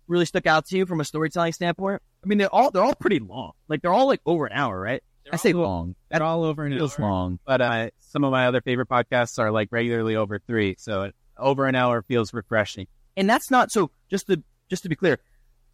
really 0.08 0.26
stuck 0.26 0.46
out 0.48 0.66
to 0.68 0.78
you 0.78 0.86
from 0.86 1.00
a 1.02 1.06
storytelling 1.06 1.54
standpoint? 1.54 2.02
I 2.24 2.28
mean, 2.28 2.38
they're 2.38 2.54
all 2.54 2.72
they're 2.72 2.84
all 2.84 2.96
pretty 2.96 3.20
long. 3.20 3.52
Like 3.68 3.82
they're 3.82 3.94
all 3.94 4.08
like 4.08 4.22
over 4.26 4.46
an 4.46 4.54
hour, 4.54 4.80
right? 4.80 5.04
They're 5.24 5.34
I 5.34 5.38
say 5.38 5.54
all- 5.54 5.62
long. 5.62 5.96
They're 6.10 6.24
all 6.24 6.44
over 6.44 6.66
an 6.66 6.74
feels 6.78 7.00
hour. 7.00 7.06
long. 7.10 7.40
But 7.46 7.62
uh, 7.62 7.90
some 8.00 8.24
of 8.24 8.32
my 8.32 8.48
other 8.48 8.62
favorite 8.62 8.90
podcasts 8.90 9.38
are 9.40 9.52
like 9.52 9.70
regularly 9.72 10.16
over 10.16 10.40
three. 10.40 10.76
So 10.80 11.12
over 11.38 11.66
an 11.66 11.76
hour 11.76 12.02
feels 12.02 12.34
refreshing. 12.34 12.88
and 13.16 13.30
that's 13.30 13.52
not 13.52 13.72
so. 13.72 13.92
Just 14.10 14.28
to 14.28 14.42
just 14.70 14.84
to 14.84 14.90
be 14.90 14.96
clear, 14.96 15.20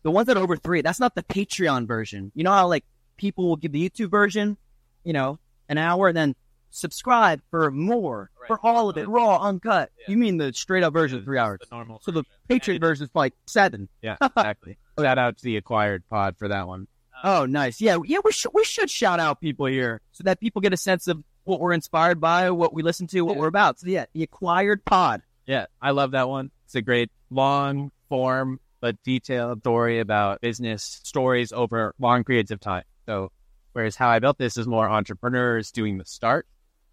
the 0.04 0.12
ones 0.12 0.28
that 0.28 0.38
are 0.38 0.44
over 0.44 0.56
three, 0.58 0.82
that's 0.82 1.00
not 1.00 1.16
the 1.16 1.24
Patreon 1.24 1.88
version. 1.88 2.32
You 2.36 2.44
know 2.44 2.52
how 2.52 2.68
like 2.68 2.84
people 3.18 3.48
will 3.48 3.56
give 3.56 3.72
the 3.72 3.90
YouTube 3.90 4.10
version, 4.12 4.58
you 5.04 5.14
know, 5.14 5.40
an 5.70 5.78
hour, 5.78 6.10
and 6.10 6.18
then 6.18 6.36
subscribe 6.74 7.42
for 7.52 7.72
more 7.72 8.30
Right. 8.42 8.48
for 8.48 8.60
all 8.66 8.90
of 8.90 8.98
it, 8.98 9.08
raw, 9.08 9.38
uncut. 9.42 9.92
Yeah. 10.00 10.06
You 10.12 10.18
mean 10.18 10.38
the 10.38 10.52
straight 10.54 10.84
up 10.84 10.92
version, 10.94 11.24
three 11.24 11.38
hours? 11.38 11.60
The 11.70 11.76
normal. 11.76 12.00
So 12.04 12.12
the 12.12 12.24
version. 12.50 12.76
Patreon 12.76 12.80
version 12.82 13.04
is 13.06 13.10
like 13.16 13.34
seven. 13.48 13.88
Yeah, 14.02 14.18
exactly. 14.22 14.78
Shout 15.00 15.18
out 15.18 15.38
to 15.38 15.44
the 15.44 15.58
acquired 15.58 16.04
pod 16.10 16.36
for 16.38 16.48
that 16.50 16.68
one. 16.68 16.88
Oh, 17.24 17.46
nice. 17.46 17.80
Yeah, 17.80 17.98
yeah. 18.04 18.18
We 18.24 18.32
should 18.34 18.52
we 18.54 18.64
should 18.66 18.90
shout 18.90 19.20
out 19.22 19.40
people 19.40 19.66
here 19.68 20.02
so 20.12 20.24
that 20.26 20.40
people 20.42 20.62
get 20.62 20.74
a 20.74 20.78
sense 20.78 21.08
of 21.08 21.24
what 21.46 21.60
we're 21.62 21.72
inspired 21.74 22.20
by, 22.20 22.50
what 22.52 22.74
we 22.74 22.84
listen 22.84 23.08
to, 23.08 23.22
what 23.22 23.36
Yeah. 23.36 23.40
we're 23.42 23.48
about. 23.48 23.80
So 23.80 23.88
yeah, 23.88 24.06
the 24.14 24.24
acquired 24.24 24.84
pod. 24.84 25.22
Yeah, 25.46 25.66
I 25.82 25.92
love 25.92 26.12
that 26.12 26.28
one. 26.28 26.52
It's 26.66 26.76
a 26.76 26.82
great 26.82 27.12
long 27.30 27.92
form 28.10 28.60
but 28.82 29.02
detailed 29.04 29.60
story 29.62 30.00
about 30.00 30.42
business 30.42 31.00
stories 31.04 31.54
over 31.54 31.94
long 32.00 32.26
periods 32.26 32.52
of 32.52 32.60
time. 32.60 32.84
So, 33.06 33.32
whereas 33.72 33.96
how 33.96 34.10
I 34.10 34.20
built 34.20 34.38
this 34.38 34.58
is 34.58 34.68
more 34.68 34.90
entrepreneurs 34.90 35.72
doing 35.72 35.98
the 35.98 36.06
start. 36.06 36.46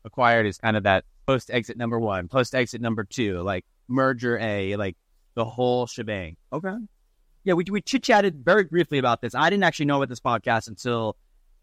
Acquired 0.05 0.47
is 0.47 0.59
kind 0.59 0.77
of 0.77 0.85
that 0.85 1.05
post 1.27 1.51
exit 1.51 1.77
number 1.77 1.99
one, 1.99 2.29
post 2.29 2.55
exit 2.55 2.81
number 2.81 3.05
two, 3.05 3.41
like 3.43 3.65
merger 3.89 4.39
A, 4.39 4.77
like 4.77 4.97
the 5.35 5.45
whole 5.45 5.87
shebang. 5.87 6.37
Okay. 6.53 6.75
Yeah, 7.45 7.55
we 7.55 7.65
we 7.71 7.81
chit 7.81 8.03
chatted 8.03 8.45
very 8.45 8.65
briefly 8.65 8.99
about 8.99 9.23
this. 9.23 9.35
I 9.35 9.49
didn't 9.51 9.65
actually 9.65 9.87
know 9.87 9.97
about 9.97 10.09
this 10.09 10.21
podcast 10.21 10.69
until 10.69 11.17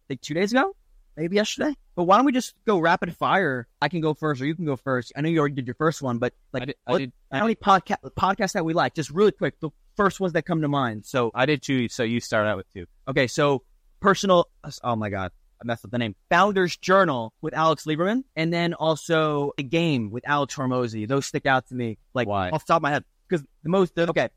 like 0.10 0.22
two 0.22 0.34
days 0.34 0.52
ago, 0.52 0.76
maybe 1.16 1.36
yesterday. 1.36 1.76
But 1.96 2.06
why 2.06 2.18
don't 2.18 2.26
we 2.26 2.32
just 2.32 2.56
go 2.66 2.80
rapid 2.80 3.16
fire? 3.16 3.68
I 3.82 3.90
can 3.90 4.02
go 4.02 4.14
first, 4.14 4.42
or 4.42 4.46
you 4.46 4.56
can 4.56 4.66
go 4.66 4.76
first. 4.76 5.12
I 5.16 5.22
know 5.22 5.30
you 5.30 5.40
already 5.40 5.56
did 5.56 5.68
your 5.68 5.76
first 5.76 6.02
one, 6.02 6.18
but 6.18 6.34
like, 6.54 6.64
I 6.64 6.66
did, 6.66 6.76
I 6.88 6.98
did, 6.98 7.12
how 7.32 7.42
many 7.42 7.56
podcast 7.56 7.98
podcasts 8.18 8.54
that 8.54 8.66
we 8.66 8.74
like? 8.74 8.96
Just 8.96 9.10
really 9.12 9.32
quick, 9.32 9.60
the 9.60 9.70
first 9.96 10.20
ones 10.20 10.34
that 10.34 10.46
come 10.46 10.62
to 10.62 10.68
mind. 10.68 11.06
So 11.06 11.32
I 11.36 11.46
did 11.46 11.62
two. 11.62 11.90
So 11.90 12.04
you 12.04 12.20
start 12.20 12.48
out 12.48 12.58
with 12.58 12.72
two. 12.74 12.86
okay, 13.08 13.28
so 13.28 13.64
personal. 14.00 14.48
Oh 14.84 14.96
my 14.96 15.10
god, 15.10 15.32
I 15.62 15.66
messed 15.66 15.86
up 15.86 15.92
the 15.92 15.98
name. 15.98 16.16
Founders 16.30 16.78
Journal 16.78 17.34
with 17.42 17.54
Alex 17.54 17.86
Lieberman, 17.86 18.24
and 18.36 18.54
then 18.54 18.74
also 18.74 19.52
a 19.58 19.64
game 19.64 20.12
with 20.12 20.28
Alex 20.28 20.56
Hormozi. 20.56 21.08
Those 21.08 21.26
stick 21.26 21.46
out 21.46 21.68
to 21.68 21.76
me. 21.76 21.98
Like 22.14 22.28
Why? 22.28 22.50
off 22.50 22.66
the 22.66 22.74
top 22.74 22.78
of 22.78 22.84
my 22.84 22.92
head, 22.92 23.04
because 23.28 23.46
the 23.64 23.70
most 23.70 23.96
the, 23.96 24.10
okay, 24.10 24.30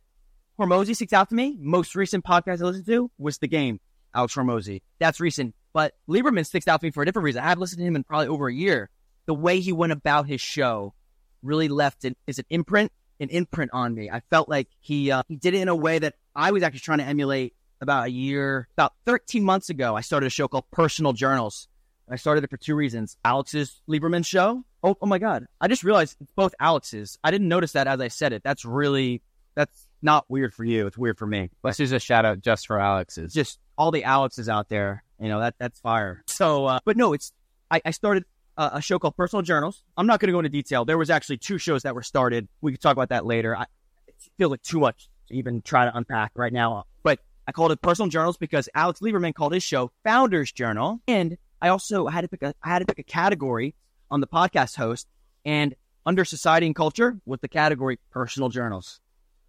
Hormozi 0.59 0.95
sticks 0.95 1.13
out 1.13 1.29
to 1.29 1.35
me. 1.35 1.57
Most 1.59 1.95
recent 1.95 2.25
podcast 2.25 2.61
I 2.61 2.65
listened 2.65 2.87
to 2.87 3.11
was 3.19 3.39
the 3.39 3.49
game 3.49 3.81
Alex 4.15 4.35
Hormozi. 4.35 4.83
That's 4.99 5.21
recent, 5.21 5.55
but 5.73 5.95
Lieberman 6.09 6.47
sticks 6.47 6.69
out 6.69 6.81
to 6.81 6.87
me 6.87 6.91
for 6.91 7.03
a 7.03 7.07
different 7.07 7.25
reason. 7.25 7.43
I 7.43 7.49
haven't 7.49 7.61
listened 7.61 7.81
to 7.81 7.85
him 7.85 7.97
in 7.97 8.05
probably 8.05 8.29
over 8.29 8.49
a 8.49 8.55
year. 8.55 8.91
The 9.27 9.35
way 9.35 9.61
he 9.61 9.73
went 9.73 9.93
about 9.93 10.27
his 10.27 10.41
show 10.41 10.95
really 11.43 11.69
left 11.69 12.05
an 12.05 12.17
is 12.27 12.39
an 12.39 12.47
imprint 12.51 12.93
an 13.21 13.29
imprint 13.29 13.71
on 13.73 13.95
me. 13.95 14.11
I 14.11 14.21
felt 14.31 14.49
like 14.49 14.69
he 14.81 15.11
uh, 15.11 15.23
he 15.29 15.37
did 15.37 15.55
it 15.55 15.61
in 15.61 15.69
a 15.69 15.77
way 15.77 15.99
that 15.99 16.15
I 16.35 16.51
was 16.51 16.63
actually 16.63 16.81
trying 16.81 16.99
to 16.99 17.05
emulate 17.05 17.55
about 17.81 18.07
a 18.07 18.11
year, 18.11 18.69
about 18.77 18.93
13 19.07 19.45
months 19.45 19.71
ago. 19.71 19.97
I 19.97 20.01
started 20.01 20.27
a 20.27 20.31
show 20.31 20.49
called 20.49 20.71
Personal 20.71 21.13
Journals. 21.13 21.69
I 22.11 22.17
started 22.17 22.43
it 22.43 22.51
for 22.51 22.57
two 22.57 22.75
reasons. 22.75 23.17
Alex's 23.25 23.81
Lieberman 23.89 24.27
show. 24.27 24.65
Oh, 24.83 24.97
oh 25.01 25.07
my 25.07 25.19
God. 25.19 25.47
I 25.61 25.69
just 25.69 25.85
realized 25.85 26.17
it's 26.21 26.33
both 26.33 26.55
Alex's. 26.59 27.19
I 27.23 27.31
didn't 27.31 27.49
notice 27.49 27.73
that 27.73 27.87
as 27.87 28.01
I 28.01 28.09
said 28.09 28.33
it. 28.33 28.43
That's 28.43 28.65
really, 28.65 29.23
that's 29.55 29.87
not 30.03 30.25
weird 30.29 30.53
for 30.53 30.65
you. 30.65 30.87
It's 30.89 30.99
weird 30.99 31.19
for 31.19 31.27
me. 31.27 31.51
Let's 31.63 31.79
is 31.79 31.93
a 31.93 32.01
shout 32.01 32.25
out 32.25 32.41
just 32.41 32.67
for 32.67 32.81
Alex's. 32.81 33.33
just 33.33 33.61
all 33.79 33.91
the 33.93 34.03
Alexes 34.05 34.49
out 34.49 34.69
there. 34.69 35.05
You 35.21 35.29
know, 35.29 35.41
that 35.41 35.55
that's 35.59 35.79
fire. 35.81 36.25
So, 36.27 36.67
uh, 36.67 36.81
but 36.85 36.97
no, 36.97 37.13
it's, 37.13 37.33
I, 37.71 37.81
I 37.85 37.91
started 37.91 38.25
a, 38.57 38.71
a 38.75 38.81
show 38.81 38.99
called 38.99 39.17
Personal 39.17 39.43
Journals. 39.43 39.85
I'm 39.97 40.07
not 40.07 40.19
going 40.19 40.29
to 40.29 40.33
go 40.33 40.39
into 40.39 40.49
detail. 40.49 40.85
There 40.85 40.99
was 40.99 41.11
actually 41.11 41.37
two 41.39 41.59
shows 41.59 41.83
that 41.83 41.95
were 41.95 42.03
started. 42.03 42.49
We 42.61 42.73
could 42.73 42.81
talk 42.81 42.93
about 42.93 43.11
that 43.11 43.27
later. 43.27 43.57
I 43.57 43.67
it 44.09 44.15
feels 44.39 44.51
like 44.51 44.63
too 44.63 44.81
much 44.81 45.09
to 45.29 45.35
even 45.35 45.63
try 45.63 45.85
to 45.85 45.97
unpack 45.97 46.33
right 46.35 46.53
now. 46.53 46.87
But 47.51 47.57
I 47.57 47.63
called 47.63 47.73
it 47.73 47.83
Personal 47.83 48.09
Journals 48.09 48.37
because 48.37 48.69
Alex 48.77 49.01
Lieberman 49.01 49.35
called 49.35 49.53
his 49.53 49.65
show 49.65 49.91
Founders 50.05 50.53
Journal. 50.53 51.01
And 51.09 51.37
I 51.61 51.71
also 51.71 52.07
had 52.07 52.21
to 52.21 52.29
pick 52.29 52.43
a, 52.43 52.55
I 52.63 52.69
had 52.69 52.79
to 52.79 52.87
pick 52.87 53.01
a 53.01 53.03
category 53.03 53.75
on 54.09 54.21
the 54.21 54.29
podcast 54.29 54.77
host 54.77 55.09
and 55.45 55.75
under 56.07 56.25
society 56.25 56.67
and 56.67 56.77
culture 56.77 57.19
with 57.27 57.41
the 57.41 57.49
category 57.49 57.99
personal 58.13 58.51
journals. 58.51 59.01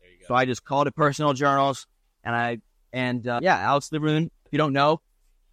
There 0.02 0.10
you 0.10 0.26
So 0.26 0.34
I 0.34 0.46
just 0.46 0.66
called 0.66 0.88
it 0.88 0.96
personal 0.96 1.34
journals, 1.34 1.86
and 2.24 2.36
I 2.36 2.58
and 2.92 3.28
uh, 3.28 3.40
yeah, 3.44 3.58
Alex 3.58 3.90
Lieberman. 3.90 4.32
If 4.46 4.52
you 4.52 4.58
don't 4.58 4.74
know, 4.74 5.00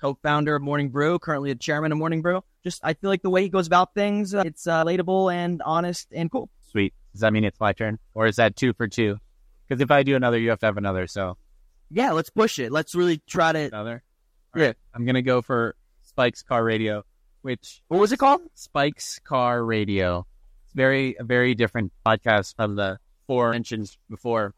co-founder 0.00 0.56
of 0.56 0.62
Morning 0.62 0.88
Brew, 0.88 1.18
currently 1.18 1.52
the 1.52 1.58
chairman 1.58 1.92
of 1.92 1.98
Morning 1.98 2.22
Brew. 2.22 2.42
Just 2.64 2.80
I 2.82 2.94
feel 2.94 3.10
like 3.10 3.20
the 3.20 3.30
way 3.30 3.42
he 3.42 3.50
goes 3.50 3.66
about 3.66 3.92
things, 3.92 4.34
uh, 4.34 4.44
it's 4.46 4.66
uh, 4.66 4.84
relatable 4.86 5.34
and 5.34 5.60
honest 5.66 6.08
and 6.12 6.30
cool. 6.30 6.48
Sweet. 6.70 6.94
Does 7.12 7.20
that 7.20 7.32
mean 7.34 7.44
it's 7.44 7.60
my 7.60 7.74
turn? 7.74 7.98
Or 8.14 8.26
is 8.26 8.36
that 8.36 8.56
two 8.56 8.72
for 8.72 8.88
two? 8.88 9.18
Because 9.68 9.82
if 9.82 9.90
I 9.90 10.02
do 10.02 10.16
another, 10.16 10.38
you 10.38 10.48
have 10.48 10.60
to 10.60 10.66
have 10.66 10.78
another. 10.78 11.06
So 11.06 11.36
Yeah, 11.90 12.12
let's 12.12 12.30
push 12.30 12.58
it. 12.58 12.70
Let's 12.72 12.94
really 12.94 13.20
try 13.26 13.52
to. 13.52 13.58
another. 13.58 14.02
Yeah. 14.54 14.62
Alright, 14.62 14.76
I'm 14.94 15.04
gonna 15.04 15.22
go 15.22 15.42
for 15.42 15.74
Spike's 16.02 16.42
Car 16.42 16.64
Radio, 16.64 17.04
which 17.42 17.82
What 17.88 18.00
was 18.00 18.12
it 18.12 18.18
called? 18.18 18.42
Spike's 18.54 19.18
Car 19.20 19.64
Radio. 19.64 20.26
It's 20.64 20.72
very 20.74 21.16
a 21.18 21.24
very 21.24 21.54
different 21.54 21.92
podcast 22.06 22.56
from 22.56 22.76
the 22.76 22.98
four 23.26 23.52
mentioned 23.52 23.96
before, 24.10 24.54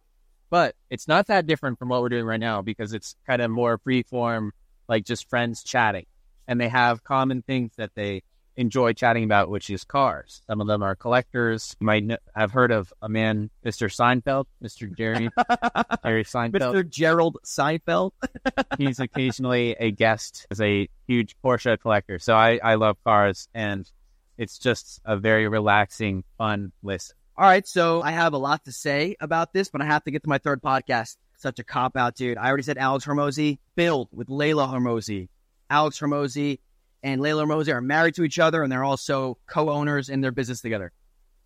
but 0.48 0.74
it's 0.90 1.06
not 1.08 1.26
that 1.26 1.46
different 1.46 1.78
from 1.78 1.88
what 1.88 2.02
we're 2.02 2.08
doing 2.08 2.24
right 2.24 2.40
now 2.40 2.62
because 2.62 2.92
it's 2.92 3.16
kind 3.26 3.42
of 3.42 3.50
more 3.50 3.78
free 3.78 4.02
form, 4.02 4.52
like 4.88 5.04
just 5.04 5.28
friends 5.28 5.62
chatting, 5.62 6.06
and 6.48 6.60
they 6.60 6.68
have 6.68 7.04
common 7.04 7.42
things 7.42 7.72
that 7.76 7.90
they 7.94 8.22
enjoy 8.56 8.92
chatting 8.92 9.24
about, 9.24 9.48
which 9.48 9.70
is 9.70 9.84
cars. 9.84 10.42
Some 10.46 10.60
of 10.60 10.66
them 10.66 10.82
are 10.82 10.94
collectors. 10.94 11.76
You 11.80 11.86
might 11.86 12.10
have 12.34 12.50
heard 12.52 12.70
of 12.70 12.92
a 13.02 13.08
man, 13.08 13.50
Mr. 13.64 13.88
Seinfeld, 13.88 14.46
Mr. 14.62 14.94
Jerry 14.94 15.30
Jerry 16.04 16.24
Seinfeld. 16.24 16.52
Mr. 16.52 16.88
Gerald 16.88 17.38
Seinfeld. 17.44 18.12
He's 18.78 19.00
occasionally 19.00 19.76
a 19.78 19.90
guest 19.90 20.46
as 20.50 20.60
a 20.60 20.88
huge 21.06 21.36
Porsche 21.44 21.78
collector. 21.80 22.18
So 22.18 22.34
I, 22.34 22.60
I 22.62 22.74
love 22.74 22.96
cars 23.04 23.48
and 23.54 23.90
it's 24.36 24.58
just 24.58 25.00
a 25.04 25.16
very 25.16 25.48
relaxing, 25.48 26.24
fun 26.38 26.72
listen. 26.82 27.16
All 27.36 27.46
right, 27.46 27.66
so 27.66 28.02
I 28.02 28.10
have 28.10 28.34
a 28.34 28.38
lot 28.38 28.64
to 28.64 28.72
say 28.72 29.16
about 29.20 29.52
this, 29.52 29.70
but 29.70 29.80
I 29.80 29.86
have 29.86 30.04
to 30.04 30.10
get 30.10 30.22
to 30.24 30.28
my 30.28 30.38
third 30.38 30.60
podcast. 30.62 31.16
Such 31.38 31.58
a 31.58 31.64
cop 31.64 31.96
out, 31.96 32.14
dude. 32.14 32.36
I 32.36 32.48
already 32.48 32.64
said 32.64 32.76
Alex 32.76 33.06
Hormozi. 33.06 33.58
Build 33.76 34.08
with 34.12 34.28
Leila 34.28 34.66
Hormozi. 34.66 35.28
Alex 35.70 35.98
Hormozi 35.98 36.58
and 37.02 37.20
Leila 37.20 37.44
Hormozi 37.44 37.72
are 37.72 37.80
married 37.80 38.14
to 38.16 38.24
each 38.24 38.38
other, 38.38 38.62
and 38.62 38.70
they're 38.70 38.84
also 38.84 39.38
co-owners 39.46 40.08
in 40.08 40.20
their 40.20 40.32
business 40.32 40.60
together. 40.60 40.92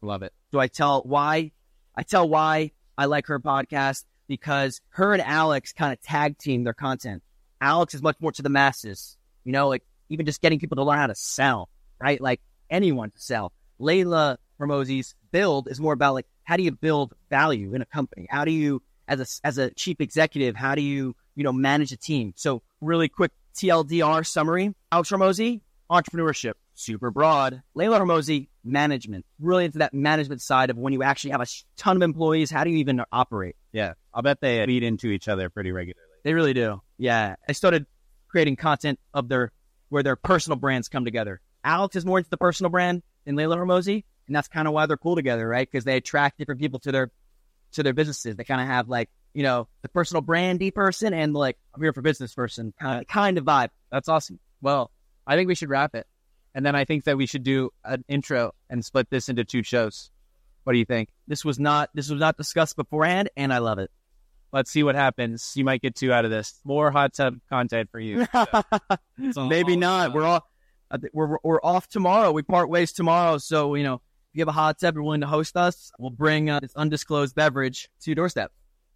Love 0.02 0.22
it. 0.22 0.32
So 0.52 0.58
I 0.58 0.68
tell 0.68 1.02
why 1.02 1.52
I 1.94 2.02
tell 2.02 2.28
why 2.28 2.72
I 2.98 3.06
like 3.06 3.26
her 3.28 3.40
podcast 3.40 4.04
because 4.26 4.80
her 4.90 5.12
and 5.12 5.22
Alex 5.22 5.72
kind 5.72 5.92
of 5.92 6.00
tag 6.02 6.38
team 6.38 6.64
their 6.64 6.74
content. 6.74 7.22
Alex 7.60 7.94
is 7.94 8.02
much 8.02 8.16
more 8.20 8.32
to 8.32 8.42
the 8.42 8.48
masses, 8.48 9.16
you 9.44 9.52
know, 9.52 9.68
like 9.68 9.82
even 10.08 10.26
just 10.26 10.42
getting 10.42 10.58
people 10.58 10.76
to 10.76 10.82
learn 10.82 10.98
how 10.98 11.06
to 11.06 11.14
sell, 11.14 11.70
right? 12.00 12.20
Like 12.20 12.40
anyone 12.68 13.10
to 13.10 13.20
sell. 13.20 13.52
Leila 13.78 14.38
Hormozi's 14.60 15.14
build 15.30 15.68
is 15.68 15.80
more 15.80 15.92
about 15.92 16.14
like 16.14 16.26
how 16.42 16.56
do 16.56 16.62
you 16.62 16.72
build 16.72 17.14
value 17.30 17.74
in 17.74 17.80
a 17.80 17.86
company? 17.86 18.26
How 18.28 18.44
do 18.44 18.50
you 18.50 18.82
as 19.08 19.20
a 19.20 19.46
as 19.46 19.58
a 19.58 19.70
chief 19.70 20.00
executive, 20.00 20.56
how 20.56 20.74
do 20.74 20.82
you 20.82 21.14
you 21.34 21.44
know, 21.44 21.52
manage 21.52 21.92
a 21.92 21.96
team. 21.96 22.32
So 22.36 22.62
really 22.80 23.08
quick 23.08 23.32
TLDR 23.54 24.26
summary. 24.26 24.74
Alex 24.90 25.10
Hormozi, 25.10 25.60
entrepreneurship, 25.90 26.54
super 26.74 27.10
broad. 27.10 27.62
Leila 27.74 28.00
Hormozi, 28.00 28.48
management, 28.64 29.24
really 29.38 29.66
into 29.66 29.78
that 29.78 29.94
management 29.94 30.40
side 30.40 30.70
of 30.70 30.76
when 30.76 30.92
you 30.92 31.02
actually 31.02 31.30
have 31.30 31.40
a 31.40 31.46
ton 31.76 31.96
of 31.96 32.02
employees, 32.02 32.50
how 32.50 32.64
do 32.64 32.70
you 32.70 32.78
even 32.78 33.02
operate? 33.12 33.56
Yeah. 33.72 33.94
I'll 34.12 34.22
bet 34.22 34.40
they 34.40 34.64
feed 34.66 34.82
into 34.82 35.08
each 35.08 35.28
other 35.28 35.50
pretty 35.50 35.72
regularly. 35.72 36.00
They 36.24 36.32
really 36.34 36.54
do. 36.54 36.80
Yeah. 36.98 37.36
I 37.48 37.52
started 37.52 37.86
creating 38.28 38.56
content 38.56 38.98
of 39.12 39.28
their, 39.28 39.52
where 39.88 40.02
their 40.02 40.16
personal 40.16 40.58
brands 40.58 40.88
come 40.88 41.04
together. 41.04 41.40
Alex 41.62 41.96
is 41.96 42.06
more 42.06 42.18
into 42.18 42.30
the 42.30 42.36
personal 42.36 42.70
brand 42.70 43.02
than 43.24 43.36
Leila 43.36 43.56
Hormozi. 43.56 44.04
And 44.26 44.34
that's 44.34 44.48
kind 44.48 44.66
of 44.66 44.72
why 44.72 44.86
they're 44.86 44.96
cool 44.96 45.16
together, 45.16 45.46
right? 45.46 45.68
Because 45.70 45.84
they 45.84 45.96
attract 45.96 46.38
different 46.38 46.60
people 46.60 46.80
to 46.80 46.92
their, 46.92 47.10
to 47.72 47.82
their 47.82 47.92
businesses. 47.92 48.36
They 48.36 48.44
kind 48.44 48.60
of 48.60 48.66
have 48.68 48.88
like, 48.88 49.10
you 49.34 49.42
know, 49.42 49.68
the 49.82 49.88
personal 49.88 50.22
brandy 50.22 50.70
person 50.70 51.12
and 51.12 51.34
like, 51.34 51.58
I'm 51.74 51.82
here 51.82 51.92
for 51.92 52.00
business 52.00 52.34
person 52.34 52.72
kind 52.80 53.00
of, 53.02 53.06
kind 53.08 53.36
of 53.36 53.44
vibe. 53.44 53.70
That's 53.90 54.08
awesome. 54.08 54.38
Well, 54.62 54.90
I 55.26 55.36
think 55.36 55.48
we 55.48 55.56
should 55.56 55.68
wrap 55.68 55.94
it. 55.94 56.06
And 56.54 56.64
then 56.64 56.76
I 56.76 56.84
think 56.84 57.04
that 57.04 57.16
we 57.16 57.26
should 57.26 57.42
do 57.42 57.70
an 57.84 58.04
intro 58.08 58.52
and 58.70 58.84
split 58.84 59.10
this 59.10 59.28
into 59.28 59.44
two 59.44 59.64
shows. 59.64 60.10
What 60.62 60.72
do 60.72 60.78
you 60.78 60.84
think? 60.84 61.08
This 61.26 61.44
was 61.44 61.58
not, 61.58 61.90
this 61.94 62.08
was 62.08 62.20
not 62.20 62.36
discussed 62.36 62.76
beforehand 62.76 63.28
and 63.36 63.52
I 63.52 63.58
love 63.58 63.80
it. 63.80 63.90
Let's 64.52 64.70
see 64.70 64.84
what 64.84 64.94
happens. 64.94 65.52
You 65.56 65.64
might 65.64 65.82
get 65.82 65.96
two 65.96 66.12
out 66.12 66.24
of 66.24 66.30
this. 66.30 66.60
More 66.62 66.92
hot 66.92 67.12
tub 67.12 67.40
content 67.50 67.90
for 67.90 67.98
you. 67.98 68.26
So, 69.32 69.46
Maybe 69.46 69.76
not. 69.76 70.12
We're 70.12 70.24
all, 70.24 70.44
we're, 71.12 71.38
we're 71.44 71.60
off 71.62 71.88
tomorrow. 71.88 72.32
We 72.32 72.42
part 72.42 72.68
ways 72.68 72.92
tomorrow. 72.92 73.38
So, 73.38 73.74
you 73.74 73.84
know, 73.84 73.94
if 73.94 74.00
you 74.32 74.40
have 74.40 74.48
a 74.48 74.52
hot 74.52 74.80
tub, 74.80 74.94
you're 74.94 75.04
willing 75.04 75.20
to 75.20 75.26
host 75.26 75.56
us, 75.56 75.92
we'll 75.98 76.10
bring 76.10 76.50
uh, 76.50 76.60
this 76.60 76.74
undisclosed 76.74 77.34
beverage 77.34 77.88
to 78.00 78.10
your 78.10 78.16
doorstep 78.16 78.52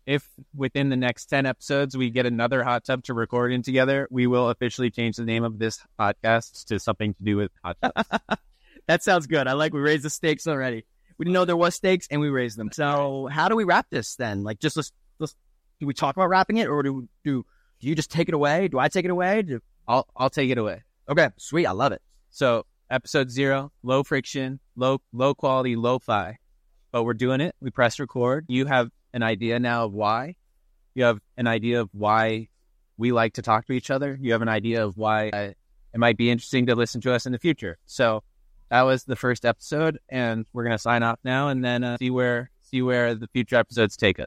if 0.09 0.27
within 0.57 0.89
the 0.89 0.97
next 0.97 1.27
10 1.27 1.45
episodes 1.45 1.95
we 1.95 2.09
get 2.09 2.25
another 2.25 2.65
hot 2.65 2.83
tub 2.83 3.05
to 3.05 3.13
record 3.13 3.53
in 3.53 3.63
together, 3.63 4.09
we 4.11 4.27
will 4.27 4.49
officially 4.49 4.91
change 4.91 5.17
the 5.17 5.25
name 5.25 5.45
of 5.45 5.59
this 5.59 5.79
podcast 6.01 6.65
to 6.65 6.79
something 6.79 7.13
to 7.13 7.23
do 7.23 7.37
with 7.37 7.51
hot 7.63 7.77
tubs. 7.83 8.09
that 8.87 9.03
sounds 9.03 9.27
good. 9.27 9.47
I 9.47 9.53
like 9.53 9.75
we 9.75 9.81
raised 9.81 10.05
the 10.05 10.11
stakes 10.11 10.47
already. 10.47 10.87
We 11.19 11.27
didn't 11.27 11.35
know 11.35 11.45
there 11.45 11.59
was 11.59 11.75
stakes 11.75 12.09
and 12.11 12.23
we 12.23 12.31
raised 12.31 12.57
them. 12.57 12.71
So 12.73 13.29
how 13.31 13.51
do 13.51 13.57
we 13.57 13.65
wrap 13.65 13.89
this 13.91 14.17
then? 14.17 14.45
Like 14.45 14.61
just 14.61 14.79
let's, 14.79 14.93
let's 15.19 15.37
do 15.79 15.87
we 15.87 15.93
talk 15.93 16.17
about 16.17 16.31
wrapping 16.31 16.57
it 16.57 16.69
or 16.69 16.83
do 16.83 17.07
do 17.23 17.45
do 17.79 17.87
you 17.87 17.95
just 17.95 18.11
take 18.11 18.29
it 18.29 18.35
away? 18.35 18.69
Do 18.69 18.79
I 18.79 18.89
take 18.89 19.05
it 19.05 19.11
away? 19.11 19.43
Do, 19.43 19.61
I'll 19.87 20.09
I'll 20.17 20.31
take 20.31 20.51
it 20.51 20.57
away. 20.57 20.85
Okay, 21.07 21.29
sweet. 21.37 21.67
I 21.67 21.73
love 21.73 21.93
it. 21.93 22.01
So 22.31 22.65
episode 22.91 23.31
zero, 23.31 23.73
low 23.83 24.03
friction, 24.05 24.59
low 24.75 25.03
low 25.13 25.35
quality, 25.35 25.77
low 25.77 25.99
fi. 25.99 26.39
But 26.93 27.03
we're 27.03 27.13
doing 27.13 27.43
it. 27.43 27.55
We 27.61 27.71
press 27.71 28.01
record. 28.01 28.47
You 28.49 28.65
have 28.65 28.91
an 29.13 29.23
idea 29.23 29.59
now 29.59 29.85
of 29.85 29.93
why. 29.93 30.37
You 30.95 31.05
have 31.05 31.19
an 31.37 31.47
idea 31.47 31.81
of 31.81 31.89
why 31.93 32.49
we 32.97 33.13
like 33.13 33.35
to 33.35 33.43
talk 33.43 33.67
to 33.67 33.73
each 33.73 33.91
other. 33.91 34.19
You 34.21 34.33
have 34.33 34.43
an 34.43 34.49
idea 34.49 34.85
of 34.85 34.97
why 34.97 35.31
I, 35.33 35.55
it 35.95 35.99
might 35.99 36.17
be 36.17 36.31
interesting 36.31 36.67
to 36.67 36.75
listen 36.75 37.01
to 37.03 37.13
us 37.15 37.27
in 37.27 37.33
the 37.33 37.39
future. 37.39 37.79
So 37.87 38.23
that 38.71 38.83
was 38.83 39.05
the 39.05 39.17
first 39.17 39.45
episode, 39.45 39.99
and 40.09 40.45
we're 40.53 40.65
gonna 40.65 40.79
sign 40.79 41.03
off 41.03 41.19
now, 41.25 41.49
and 41.49 41.65
then 41.65 41.85
uh, 41.85 41.97
see 41.99 42.11
where 42.11 42.51
see 42.61 42.83
where 42.83 43.15
the 43.15 43.29
future 43.29 43.57
episodes 43.57 43.97
take 43.97 44.19
us. 44.19 44.27